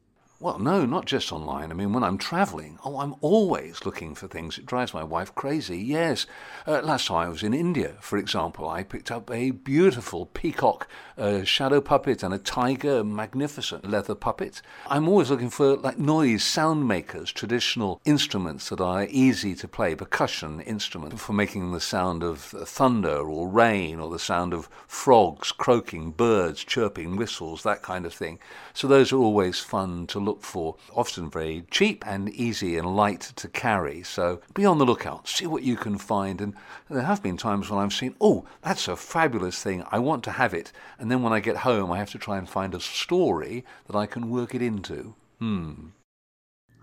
[0.42, 1.70] Well, no, not just online.
[1.70, 4.58] I mean, when I'm traveling, oh, I'm always looking for things.
[4.58, 6.26] It drives my wife crazy, yes.
[6.66, 10.88] Uh, last time I was in India, for example, I picked up a beautiful peacock
[11.18, 14.62] uh, shadow puppet and a tiger, a magnificent leather puppet.
[14.88, 19.94] I'm always looking for like noise, sound makers, traditional instruments that are easy to play,
[19.94, 25.53] percussion instruments for making the sound of thunder or rain or the sound of frogs
[25.53, 28.38] croaking, birds chirping, whistles, that kind of thing.
[28.75, 33.20] So those are always fun to look for, often very cheap and easy and light
[33.37, 34.03] to carry.
[34.03, 36.40] So be on the lookout, see what you can find.
[36.40, 36.55] And
[36.88, 40.33] there have been times when I've seen, oh, that's a fabulous thing, I want to
[40.33, 40.72] have it.
[41.02, 43.96] And then when I get home, I have to try and find a story that
[43.96, 45.16] I can work it into.
[45.40, 45.88] Hmm.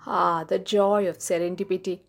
[0.05, 2.01] Ah, the joy of serendipity.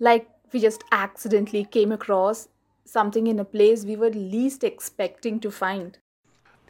[0.00, 2.48] Like we just accidentally came across
[2.84, 5.98] something in a place we were least expecting to find.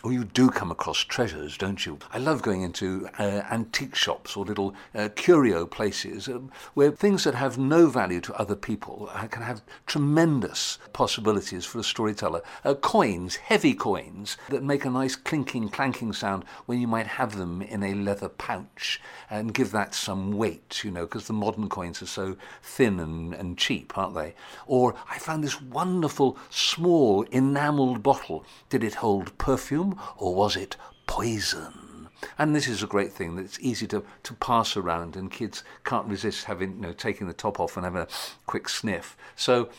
[0.04, 1.98] Or you do come across treasures, don't you?
[2.12, 7.22] I love going into uh, antique shops or little uh, curio places um, where things
[7.22, 12.42] that have no value to other people uh, can have tremendous possibilities for a storyteller.
[12.64, 17.36] Uh, coins, heavy coins, that make a nice clinking, clanking sound when you might have
[17.36, 21.68] them in a leather pouch and give that some weight, you know, because the modern
[21.68, 24.34] coins are so thin and, and cheap, aren't they?
[24.66, 28.44] Or I found this wonderful, small, enamelled bottle.
[28.68, 29.91] Did it hold perfume?
[30.16, 30.76] Or was it
[31.06, 32.08] poison?
[32.38, 35.64] And this is a great thing that it's easy to, to pass around, and kids
[35.84, 38.08] can't resist having, you know, taking the top off and having a
[38.46, 39.16] quick sniff.
[39.34, 39.70] So,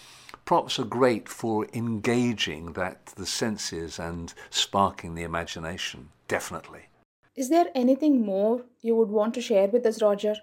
[0.46, 6.10] props are great for engaging that the senses and sparking the imagination.
[6.28, 6.88] Definitely.
[7.36, 10.36] Is there anything more you would want to share with us, Roger,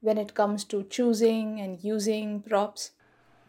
[0.00, 2.90] when it comes to choosing and using props?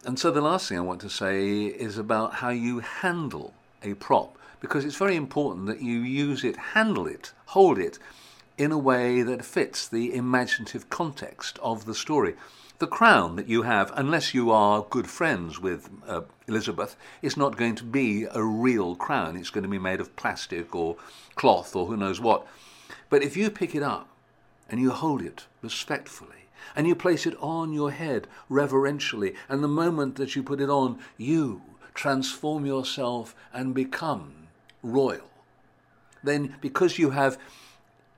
[0.04, 3.94] And so the last thing I want to say is about how you handle a
[3.94, 4.35] prop
[4.66, 8.00] because it's very important that you use it, handle it, hold it
[8.58, 12.34] in a way that fits the imaginative context of the story.
[12.80, 17.56] The crown that you have, unless you are good friends with uh, Elizabeth, is not
[17.56, 19.36] going to be a real crown.
[19.36, 20.96] It's going to be made of plastic or
[21.36, 22.44] cloth or who knows what.
[23.08, 24.08] But if you pick it up
[24.68, 29.68] and you hold it respectfully, and you place it on your head reverentially, and the
[29.68, 31.62] moment that you put it on, you
[31.94, 34.35] transform yourself and become
[34.86, 35.30] royal,
[36.22, 37.38] then because you have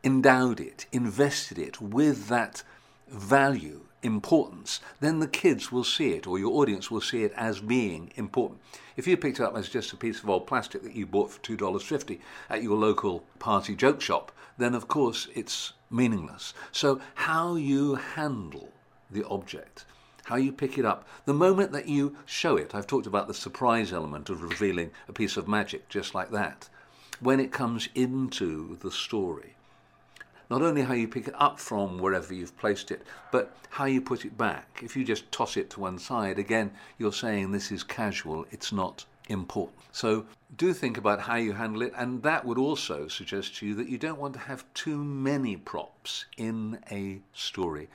[0.04, 2.62] endowed it, invested it with that
[3.08, 7.60] value, importance, then the kids will see it or your audience will see it as
[7.60, 8.60] being important.
[8.96, 11.30] If you picked it up as just a piece of old plastic that you bought
[11.30, 16.54] for $2.50 at your local party joke shop, then of course it's meaningless.
[16.72, 18.68] So, how you handle
[19.10, 19.84] the object
[20.28, 21.08] how you pick it up.
[21.24, 25.12] The moment that you show it, I've talked about the surprise element of revealing a
[25.12, 26.68] piece of magic just like that.
[27.20, 29.54] When it comes into the story,
[30.50, 34.02] not only how you pick it up from wherever you've placed it, but how you
[34.02, 34.82] put it back.
[34.82, 38.70] If you just toss it to one side, again, you're saying this is casual, it's
[38.70, 39.78] not important.
[39.92, 40.26] So
[40.58, 43.88] do think about how you handle it, and that would also suggest to you that
[43.88, 47.88] you don't want to have too many props in a story.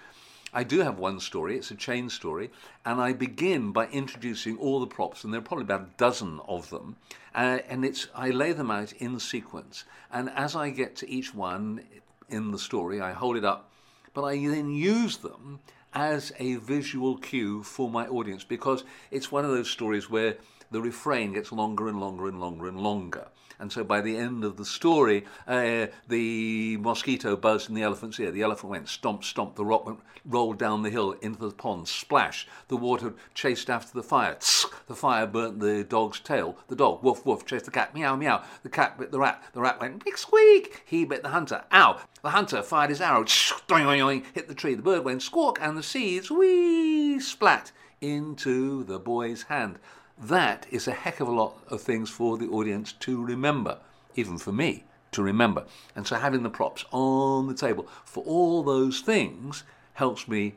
[0.54, 2.52] I do have one story, it's a chain story,
[2.86, 6.40] and I begin by introducing all the props, and there are probably about a dozen
[6.48, 6.98] of them,
[7.34, 9.84] uh, and it's I lay them out in sequence.
[10.12, 11.84] And as I get to each one
[12.30, 13.72] in the story, I hold it up,
[14.14, 15.60] but I then use them
[15.94, 20.38] as a visual cue for my audience because it's one of those stories where
[20.72, 23.28] the refrain gets longer and longer and longer and longer.
[23.60, 28.20] And so by the end of the story, uh, the mosquito buzzed in the elephant's
[28.20, 28.32] ear.
[28.32, 29.56] The elephant went stomp, stomp.
[29.56, 32.48] The rock went, rolled down the hill into the pond, splash.
[32.68, 34.36] The water chased after the fire.
[34.36, 36.58] Tsk, the fire burnt the dog's tail.
[36.68, 37.94] The dog, woof, woof, chased the cat.
[37.94, 38.44] Meow, meow.
[38.64, 39.44] The cat bit the rat.
[39.54, 40.84] The rat went, big squeak.
[40.86, 41.64] He bit the hunter.
[41.72, 42.00] Ow.
[42.22, 43.26] The hunter fired his arrow.
[43.68, 44.76] Doing, doing, doing, hit the tree.
[44.76, 49.80] The bird went squawk, and the seeds, wee, splat into the boy's hand.
[50.18, 53.80] That is a heck of a lot of things for the audience to remember,
[54.16, 55.66] even for me to remember.
[55.96, 60.56] And so having the props on the table for all those things helps me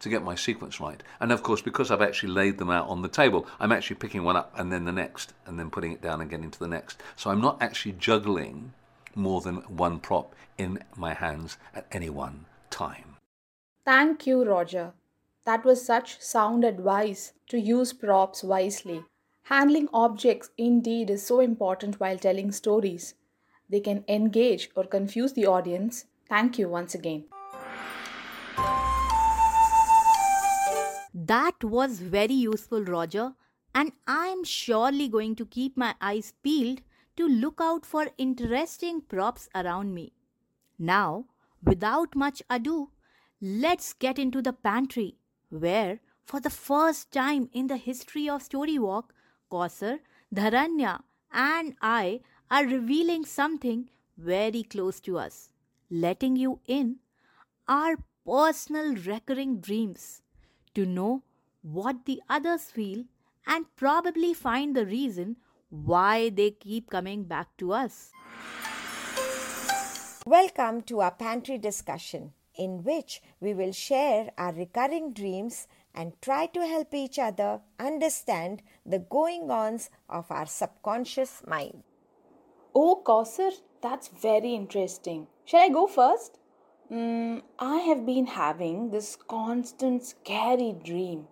[0.00, 1.02] to get my sequence right.
[1.20, 4.24] And of course, because I've actually laid them out on the table, I'm actually picking
[4.24, 6.68] one up and then the next, and then putting it down and getting to the
[6.68, 7.02] next.
[7.16, 8.72] So I'm not actually juggling
[9.14, 13.16] more than one prop in my hands at any one time.
[13.84, 14.92] Thank you, Roger.
[15.46, 19.04] That was such sound advice to use props wisely.
[19.44, 23.14] Handling objects indeed is so important while telling stories.
[23.70, 26.06] They can engage or confuse the audience.
[26.28, 27.26] Thank you once again.
[31.14, 33.34] That was very useful, Roger,
[33.72, 36.80] and I am surely going to keep my eyes peeled
[37.16, 40.12] to look out for interesting props around me.
[40.76, 41.26] Now,
[41.62, 42.90] without much ado,
[43.40, 45.18] let's get into the pantry
[45.60, 49.10] where, for the first time in the history of Storywalk,
[49.50, 50.00] Kausar,
[50.34, 51.02] Dharanya,
[51.32, 55.50] and I are revealing something very close to us,
[55.90, 56.96] letting you in
[57.68, 60.22] our personal recurring dreams
[60.74, 61.22] to know
[61.62, 63.04] what the others feel
[63.46, 65.36] and probably find the reason
[65.70, 68.10] why they keep coming back to us.
[70.26, 72.32] Welcome to our pantry discussion.
[72.56, 78.62] In which we will share our recurring dreams and try to help each other understand
[78.84, 81.82] the going ons of our subconscious mind.
[82.74, 85.26] Oh, Kausar, that's very interesting.
[85.44, 86.38] Shall I go first?
[86.92, 91.26] Mm, I have been having this constant scary dream.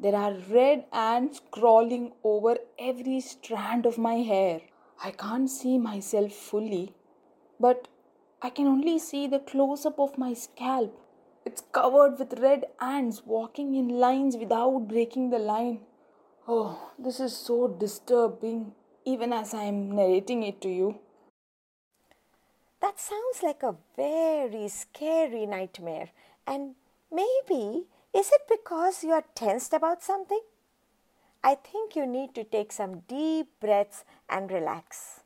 [0.00, 4.62] There are red ants crawling over every strand of my hair.
[5.04, 6.94] I can't see myself fully,
[7.60, 7.86] but
[8.44, 10.98] I can only see the close up of my scalp.
[11.44, 15.82] It's covered with red ants walking in lines without breaking the line.
[16.48, 18.72] Oh, this is so disturbing,
[19.04, 20.98] even as I am narrating it to you.
[22.80, 26.08] That sounds like a very scary nightmare.
[26.44, 26.74] And
[27.12, 30.40] maybe, is it because you are tensed about something?
[31.44, 35.20] I think you need to take some deep breaths and relax.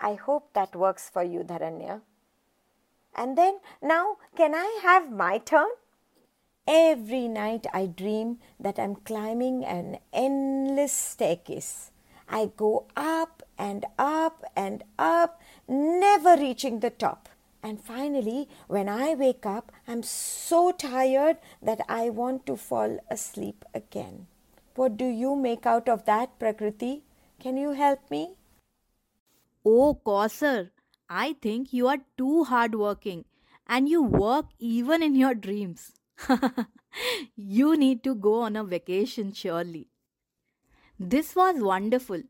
[0.00, 2.00] I hope that works for you, Dharanya.
[3.18, 5.66] And then, now, can I have my turn?
[6.68, 11.90] Every night I dream that I'm climbing an endless staircase.
[12.28, 17.28] I go up and up and up, never reaching the top.
[17.60, 23.64] And finally, when I wake up, I'm so tired that I want to fall asleep
[23.74, 24.28] again.
[24.76, 27.02] What do you make out of that, Prakriti?
[27.40, 28.36] Can you help me?
[29.64, 30.70] Oh, Kausar,
[31.08, 33.24] I think you are too hardworking
[33.66, 35.92] and you work even in your dreams.
[37.36, 39.88] you need to go on a vacation, surely.
[40.98, 42.22] This was wonderful.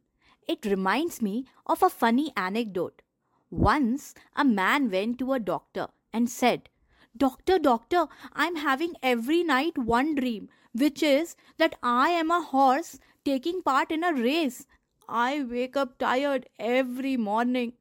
[0.47, 3.03] It reminds me of a funny anecdote.
[3.51, 6.69] Once a man went to a doctor and said,
[7.17, 12.99] Doctor, doctor, I'm having every night one dream, which is that I am a horse
[13.25, 14.67] taking part in a race.
[15.09, 17.73] I wake up tired every morning.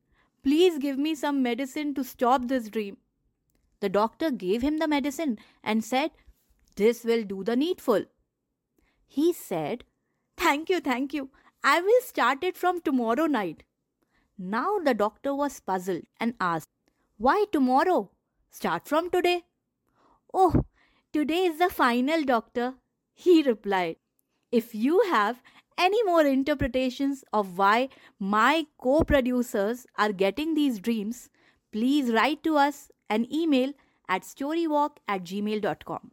[0.47, 2.95] Please give me some medicine to stop this dream.
[3.81, 6.11] The doctor gave him the medicine and said,
[6.77, 8.05] This will do the needful.
[9.05, 9.83] He said,
[10.37, 11.31] Thank you, thank you.
[11.65, 13.63] I will start it from tomorrow night.
[14.37, 16.69] Now the doctor was puzzled and asked,
[17.17, 18.11] Why tomorrow?
[18.49, 19.41] Start from today.
[20.33, 20.63] Oh,
[21.11, 22.75] today is the final, doctor.
[23.13, 23.97] He replied,
[24.49, 25.41] If you have
[25.77, 31.29] any more interpretations of why my co producers are getting these dreams,
[31.71, 33.73] please write to us an email
[34.09, 36.11] at storywalk at gmail.com.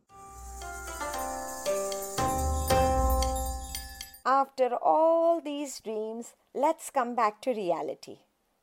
[4.26, 8.18] After all these dreams, let's come back to reality.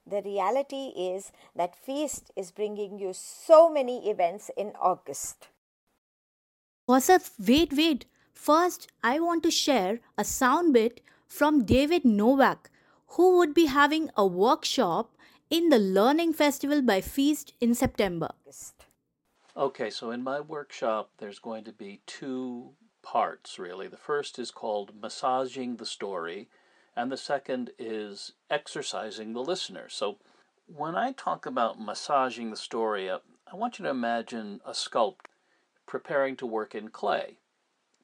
[0.08, 5.50] The reality is that Feast is bringing you so many events in August.
[6.90, 8.06] Kausar, wait, wait.
[8.42, 12.72] First, I want to share a sound bit from David Novak,
[13.10, 15.16] who would be having a workshop
[15.52, 18.32] in the Learning Festival by Feast in September.
[19.56, 22.72] Okay, so in my workshop, there's going to be two
[23.04, 23.88] parts, really.
[23.88, 26.50] The first is called Massaging the Story,
[26.96, 29.88] and the second is Exercising the Listener.
[29.88, 30.18] So
[30.66, 33.20] when I talk about massaging the story, uh,
[33.54, 35.30] I want you to imagine a sculpt
[35.86, 37.38] preparing to work in clay.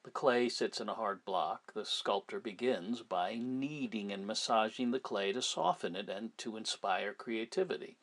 [0.07, 1.73] The clay sits in a hard block.
[1.73, 7.13] The sculptor begins by kneading and massaging the clay to soften it and to inspire
[7.13, 7.97] creativity.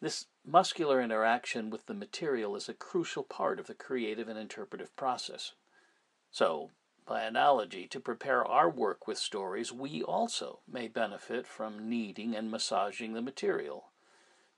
[0.00, 4.96] This muscular interaction with the material is a crucial part of the creative and interpretive
[4.96, 5.52] process.
[6.32, 6.72] So,
[7.06, 12.50] by analogy, to prepare our work with stories, we also may benefit from kneading and
[12.50, 13.92] massaging the material.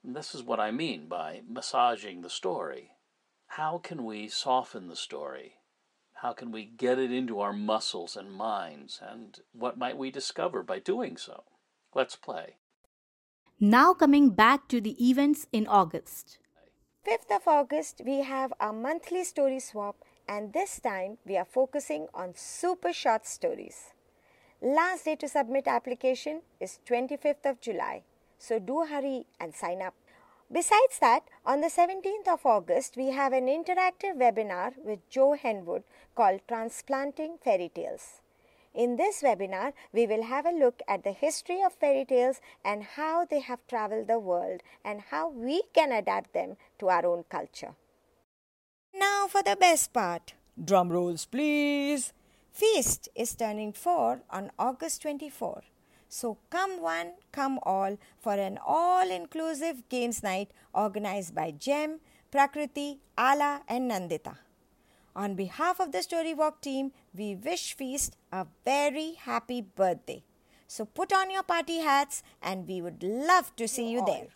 [0.03, 2.93] And this is what I mean by massaging the story.
[3.49, 5.60] How can we soften the story?
[6.23, 9.01] How can we get it into our muscles and minds?
[9.01, 11.45] And what might we discover by doing so?
[11.95, 12.57] Let's play.
[13.59, 16.39] Now, coming back to the events in August.
[17.09, 19.97] 5th of August, we have our monthly story swap,
[20.29, 23.95] and this time we are focusing on super short stories.
[24.61, 28.03] Last day to submit application is 25th of July,
[28.39, 29.95] so do hurry and sign up.
[30.53, 35.85] Besides that, on the 17th of August, we have an interactive webinar with Joe Henwood
[36.17, 38.21] called Transplanting Fairy Tales.
[38.75, 42.83] In this webinar, we will have a look at the history of fairy tales and
[42.83, 47.25] how they have traveled the world and how we can adapt them to our own
[47.29, 47.75] culture.
[48.93, 50.35] Now for the best part.
[50.63, 52.13] Drum rolls, please.
[52.51, 55.63] Feast is turning 4 on August 24.
[56.13, 62.01] So come one, come all for an all inclusive games night organized by Jem,
[62.33, 64.37] Prakriti, Ala, and Nandita.
[65.15, 70.25] On behalf of the Storywalk team, we wish Feast a very happy birthday.
[70.67, 74.27] So put on your party hats and we would love to see you there.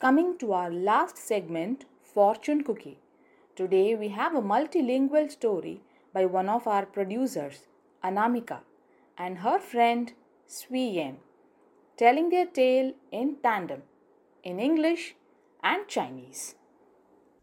[0.00, 2.98] Coming to our last segment, Fortune Cookie.
[3.56, 5.80] Today we have a multilingual story
[6.14, 7.66] by one of our producers,
[8.02, 8.60] Anamika,
[9.18, 10.12] and her friend
[10.46, 11.14] Sui
[11.96, 13.82] telling their tale in tandem,
[14.42, 15.16] in English
[15.62, 16.54] and Chinese.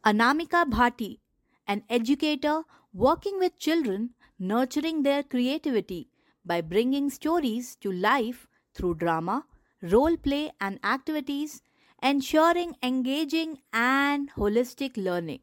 [0.06, 1.20] Anamika Bhati,
[1.68, 2.64] an educator
[2.94, 6.10] working with children, nurturing their creativity
[6.46, 9.46] by bringing stories to life through drama,
[9.82, 11.62] role play, and activities,
[12.02, 15.42] ensuring engaging and holistic learning.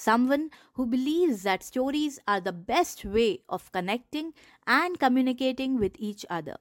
[0.00, 4.32] Someone who believes that stories are the best way of connecting
[4.64, 6.58] and communicating with each other.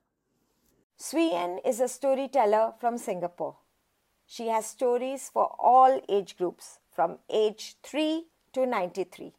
[0.95, 1.27] Sui
[1.63, 3.57] is a storyteller from Singapore.
[4.25, 9.33] She has stories for all age groups from age 3 to 93.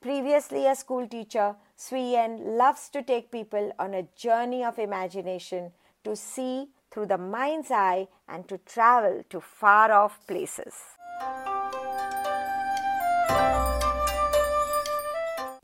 [0.00, 2.16] Previously a school teacher, Sui
[2.62, 5.72] loves to take people on a journey of imagination
[6.02, 10.72] to see through the mind's eye and to travel to far off places.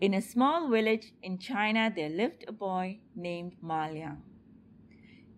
[0.01, 4.23] In a small village in China, there lived a boy named Ma Liang.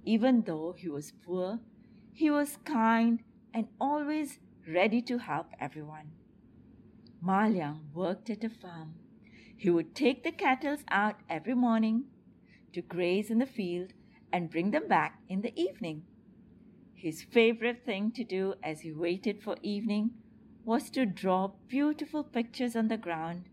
[0.04, 1.61] Even though he was poor,
[2.12, 6.12] he was kind and always ready to help everyone.
[7.20, 8.94] Ma Liang worked at a farm.
[9.59, 12.04] He would take the cattle out every morning
[12.72, 13.92] to graze in the field
[14.32, 16.04] and bring them back in the evening.
[16.94, 20.12] His favorite thing to do as he waited for evening
[20.64, 23.44] was to draw beautiful pictures on the ground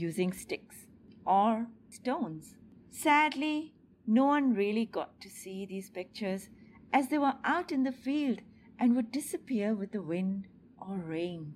[0.00, 0.86] using sticks
[1.26, 2.56] or stones.
[2.90, 3.74] Sadly,
[4.06, 6.48] no one really got to see these pictures
[6.92, 8.40] as they were out in the field
[8.78, 10.46] and would disappear with the wind
[10.78, 11.54] or rain.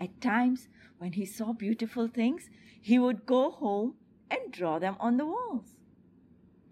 [0.00, 0.68] At times,
[0.98, 3.94] when he saw beautiful things, he would go home
[4.30, 5.76] and draw them on the walls.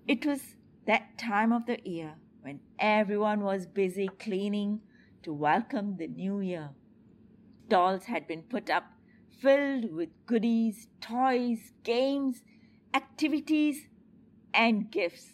[0.08, 0.56] It was
[0.86, 4.80] that time of the year when everyone was busy cleaning
[5.22, 6.70] to welcome the new year.
[7.66, 8.84] Stalls had been put up
[9.40, 12.42] filled with goodies, toys, games,
[12.94, 13.86] activities,
[14.52, 15.32] and gifts.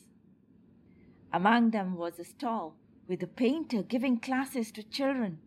[1.32, 2.76] Among them was a stall
[3.08, 5.38] with a painter giving classes to children.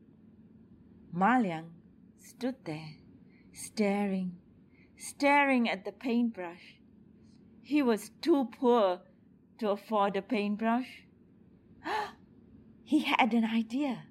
[1.11, 1.71] Ma Liang
[2.19, 2.95] stood there,
[3.53, 4.37] staring,
[4.97, 6.75] staring at the paintbrush.
[7.63, 9.01] He was too poor
[9.59, 11.03] to afford a paintbrush.
[12.83, 14.03] he had an idea.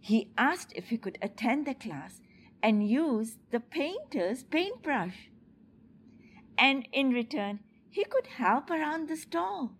[0.00, 2.20] He asked if he could attend the class
[2.61, 5.29] and use the painter's paintbrush.
[6.57, 9.71] And in return, he could help around the stall.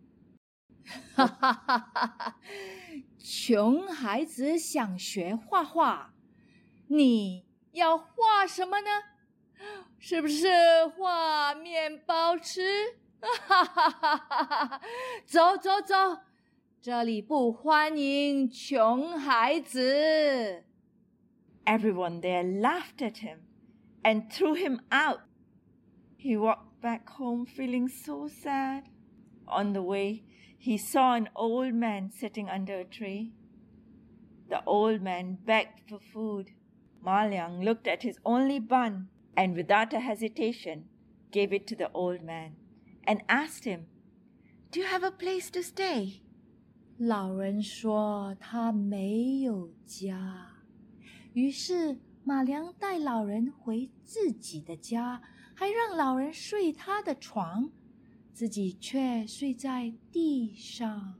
[1.15, 2.35] 哈哈哈哈哈！
[3.19, 6.15] 穷孩子想学画画，
[6.87, 8.89] 你要画什么呢？
[9.99, 10.47] 是不是
[10.87, 12.97] 画面包吃？
[13.19, 14.81] 哈哈哈哈哈！
[15.27, 16.21] 走走走，
[16.81, 20.63] 这里不欢迎穷孩子。
[21.65, 23.39] Everyone there laughed at him
[24.03, 25.21] and threw him out.
[26.17, 28.89] He walked back home feeling so sad.
[29.47, 30.23] On the way,
[30.57, 33.33] he saw an old man sitting under a tree.
[34.49, 36.51] The old man begged for food.
[37.01, 40.85] Ma Liang looked at his only bun and without a hesitation
[41.31, 42.55] gave it to the old man
[43.05, 43.87] and asked him,
[44.71, 46.21] Do you have a place to stay?
[46.97, 50.54] 老人说他没有家。
[51.35, 55.21] 于是马良带老人回自己的家，
[55.55, 57.71] 还让老人睡他的床，
[58.33, 61.15] 自己却睡在地上。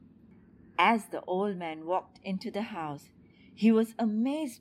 [0.78, 3.06] As the old man walked into the house,
[3.56, 4.60] he was amazed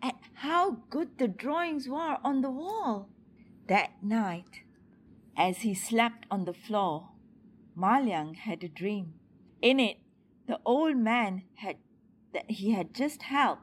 [0.00, 3.08] at how good the drawings were on the wall.
[3.66, 4.64] That night,
[5.36, 7.10] as he slept on the floor,
[7.74, 9.14] Ma Liang had a dream.
[9.60, 9.98] In it,
[10.46, 11.76] the old man had
[12.32, 13.62] that he had just helped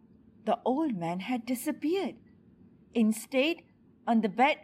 [0.45, 2.15] the old man had disappeared.
[2.93, 3.57] Instead,
[4.07, 4.57] on the bed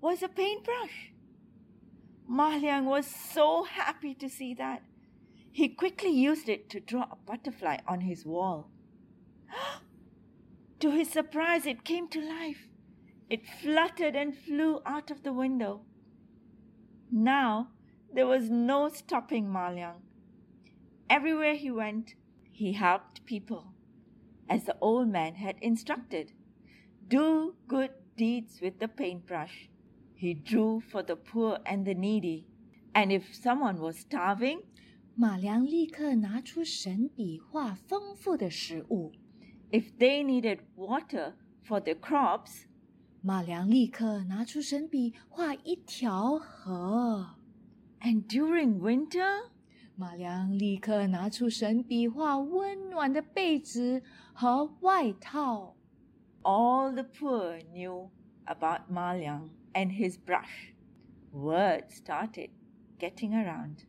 [0.00, 1.12] was a paintbrush.
[2.26, 4.82] Ma Liang was so happy to see that.
[5.52, 8.70] He quickly used it to draw a butterfly on his wall.
[10.80, 12.68] to his surprise, it came to life.
[13.30, 15.82] It fluttered and flew out of the window.
[17.10, 17.68] Now
[18.12, 20.02] there was no stopping Ma Liang.
[21.08, 22.14] Everywhere he went,
[22.50, 23.73] he helped people
[24.47, 26.31] as the old man had instructed.
[27.07, 29.69] Do good deeds with the paintbrush.
[30.15, 32.45] He drew for the poor and the needy.
[32.93, 34.63] And if someone was starving,
[35.15, 39.11] 马良立刻拿出神笔画丰富的食物。
[39.71, 41.33] if they needed water
[41.63, 42.65] for their crops,
[43.21, 47.35] 马良立刻拿出神笔画一条河。
[48.01, 49.51] and during winter,
[49.96, 55.76] 马良立刻拿出神笔画温暖的被子和外套。
[56.44, 58.10] all the poor knew
[58.44, 60.74] about Ma Liang and his brush.
[61.32, 62.50] Word started
[62.98, 63.84] getting around,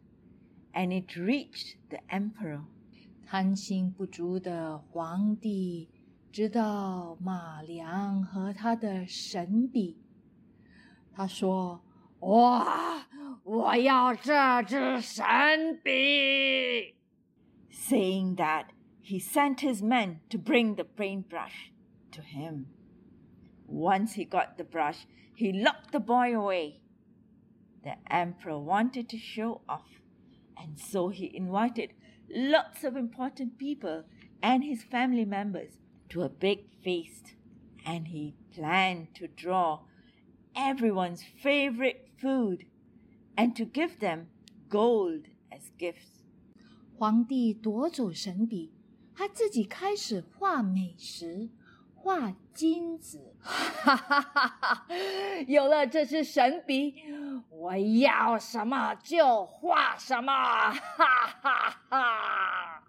[0.74, 2.64] and it reached the emperor.
[3.26, 5.90] 贪心不足的皇帝
[6.32, 9.98] 知道马良和他的神笔，
[11.12, 11.82] 他说
[12.25, 13.07] ：“哇，
[13.45, 16.95] 我要这支神笔！”
[17.71, 18.67] Saying that,
[19.01, 21.73] he sent his men to bring the paintbrush
[22.13, 22.67] to him.
[23.67, 26.81] Once he got the brush, he locked the boy away.
[27.83, 30.03] The emperor wanted to show off,
[30.57, 31.95] and so he invited
[32.29, 34.05] lots of important people
[34.43, 35.79] and his family members
[36.11, 37.35] to a big feast.
[37.87, 39.81] And he planned to draw
[40.55, 42.67] everyone's favorite food
[43.37, 44.27] and to give them
[44.69, 46.25] gold as gifts.
[46.97, 48.73] 皇帝夺走神笔，
[49.15, 51.51] 他自己开始画美食，
[51.95, 53.35] 画金子。
[53.41, 54.87] 哈哈哈哈！
[55.47, 56.95] 有了这支神笔，
[57.49, 60.33] 我要什么就画什么！
[60.33, 61.07] 哈
[61.43, 62.85] 哈哈！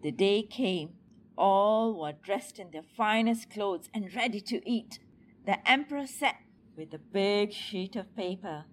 [0.00, 0.90] The day came.
[1.36, 5.00] All were dressed in their finest clothes and ready to eat.
[5.44, 6.36] The emperor sat
[6.78, 8.64] with a big sheet of paper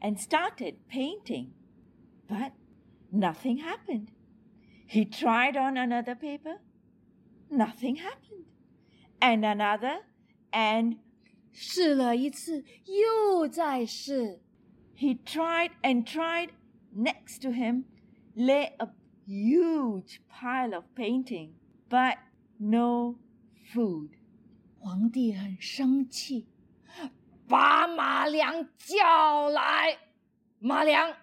[0.00, 1.52] and started painting.
[2.28, 2.52] But
[3.10, 4.10] nothing happened.
[4.86, 6.60] He tried on another paper.
[7.50, 8.46] Nothing happened.
[9.20, 10.00] And another,
[10.52, 10.96] and
[11.52, 14.40] 试了一次，又再试。
[14.94, 16.50] he tried and tried.
[16.94, 17.84] Next to him
[18.34, 18.88] lay a
[19.26, 21.54] huge pile of painting,
[21.88, 22.18] but
[22.58, 23.16] no
[23.72, 24.10] food.
[24.78, 26.46] 皇帝很生气，
[27.48, 29.98] 把马良叫来。
[30.58, 31.14] 马良，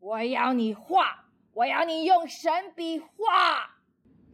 [0.00, 3.70] 我要你画，我要你用神笔画。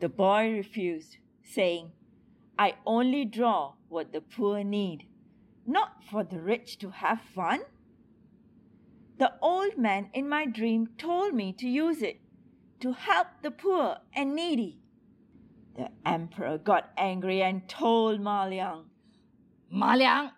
[0.00, 1.92] The boy refused, saying,
[2.56, 5.06] I only draw what the poor need,
[5.64, 7.60] not for the rich to have fun.
[9.16, 12.18] The old man in my dream told me to use it
[12.80, 14.80] to help the poor and needy.
[15.76, 18.84] The emperor got angry and told Ma Liang,
[19.68, 20.32] 马良，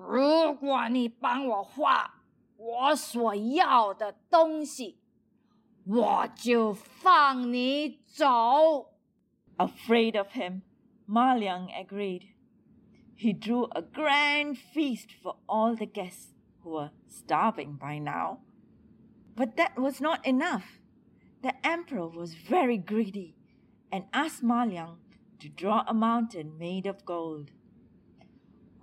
[0.00, 2.22] 如果你帮我画
[2.56, 4.98] 我所要的东西，
[5.84, 8.92] 我就放你走。
[9.56, 10.62] Afraid of him,
[11.06, 12.34] Ma Liang agreed.
[13.16, 18.40] He drew a grand feast for all the guests who were starving by now.
[19.34, 20.80] But that was not enough.
[21.42, 23.36] The emperor was very greedy
[23.90, 24.98] and asked Ma Liang
[25.38, 27.50] to draw a mountain made of gold.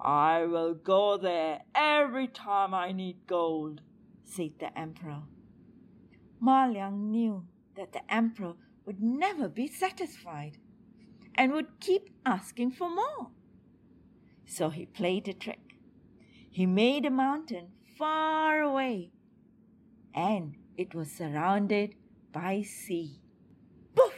[0.01, 3.81] I will go there every time I need gold,
[4.25, 5.23] said the emperor.
[6.41, 7.47] Ma Liang knew
[7.77, 10.59] that the emperor would never be satisfied
[11.35, 13.31] and would keep asking for more.
[14.47, 15.75] So he played a trick.
[16.51, 19.11] He made a mountain far away,
[20.15, 21.95] and it was surrounded
[22.33, 23.21] by sea.
[23.95, 24.15] Poof!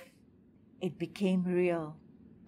[0.80, 1.96] It became real.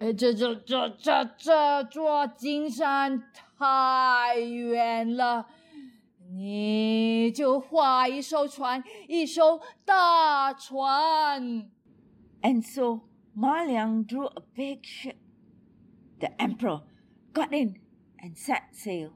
[0.01, 3.23] 呃，这这这这这座金山
[3.57, 5.47] 太远了，
[6.31, 11.71] 你就画一艘船，一艘大船。
[12.41, 13.01] And so
[13.33, 15.15] Ma Liang drew a big ship.
[16.19, 16.81] The emperor
[17.33, 17.79] got in
[18.19, 19.13] and set sail.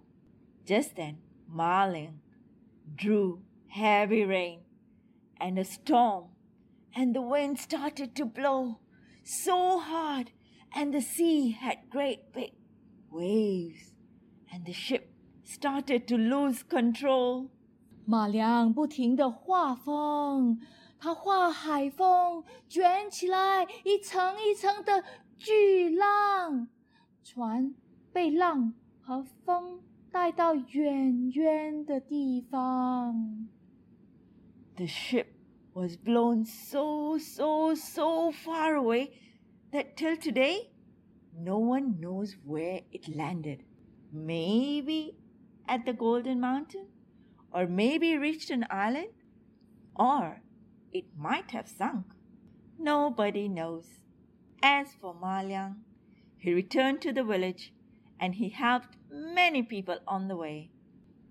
[0.65, 1.17] Just then,
[1.47, 2.21] Ma Liang
[2.95, 4.61] drew heavy rain
[5.39, 6.29] and a storm,
[6.95, 8.79] and the wind started to blow
[9.23, 10.31] so hard,
[10.75, 12.53] and the sea had great big
[13.09, 13.93] waves,
[14.51, 15.13] and the ship
[15.43, 17.49] started to lose control.
[18.05, 20.59] 马良不停的画风，
[20.99, 25.03] 他画海风卷起来一层一层的
[25.37, 26.67] 巨浪，
[27.23, 27.73] 船
[28.11, 33.47] 被浪和风带到远远的地方。
[34.75, 35.27] The ship
[35.73, 39.11] was blown so, so, so far away
[39.76, 40.70] that till today,
[41.38, 43.62] no one knows where it landed.
[44.10, 45.16] Maybe
[45.68, 46.86] at the Golden Mountain,
[47.52, 49.12] or maybe reached an island,
[49.94, 50.40] or
[50.92, 52.06] it might have sunk.
[52.78, 53.86] Nobody knows.
[54.62, 55.76] As for Ma Liang,
[56.38, 57.74] he returned to the village
[58.18, 60.70] and he helped many people on the way.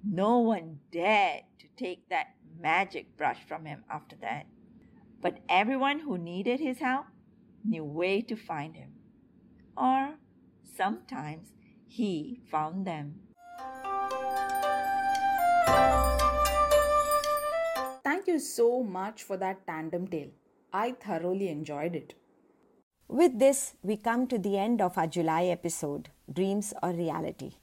[0.04, 4.46] No one dared to take that magic brush from him after that.
[5.20, 7.08] But everyone who needed his help
[7.68, 8.92] knew where to find him.
[9.76, 10.16] Or
[10.64, 11.52] sometimes
[11.88, 13.16] he found them.
[18.04, 20.30] Thank you so much for that tandem tale.
[20.72, 22.14] I thoroughly enjoyed it.
[23.08, 27.54] With this, we come to the end of our July episode Dreams or Reality.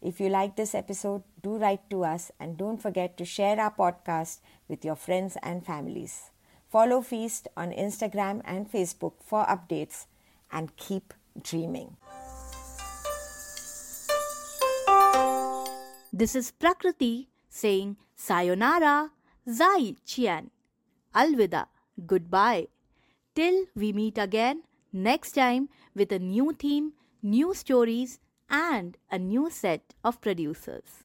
[0.00, 3.74] If you like this episode, do write to us and don't forget to share our
[3.74, 6.30] podcast with your friends and families.
[6.72, 10.06] Follow Feast on Instagram and Facebook for updates
[10.50, 11.12] and keep
[11.42, 11.98] dreaming.
[16.10, 19.10] This is Prakriti saying Sayonara,
[19.46, 20.48] Zai Jian.
[21.14, 21.66] Alvida,
[22.06, 22.68] goodbye.
[23.34, 24.62] Till we meet again
[24.94, 28.18] next time with a new theme, new stories,
[28.48, 31.04] and a new set of producers.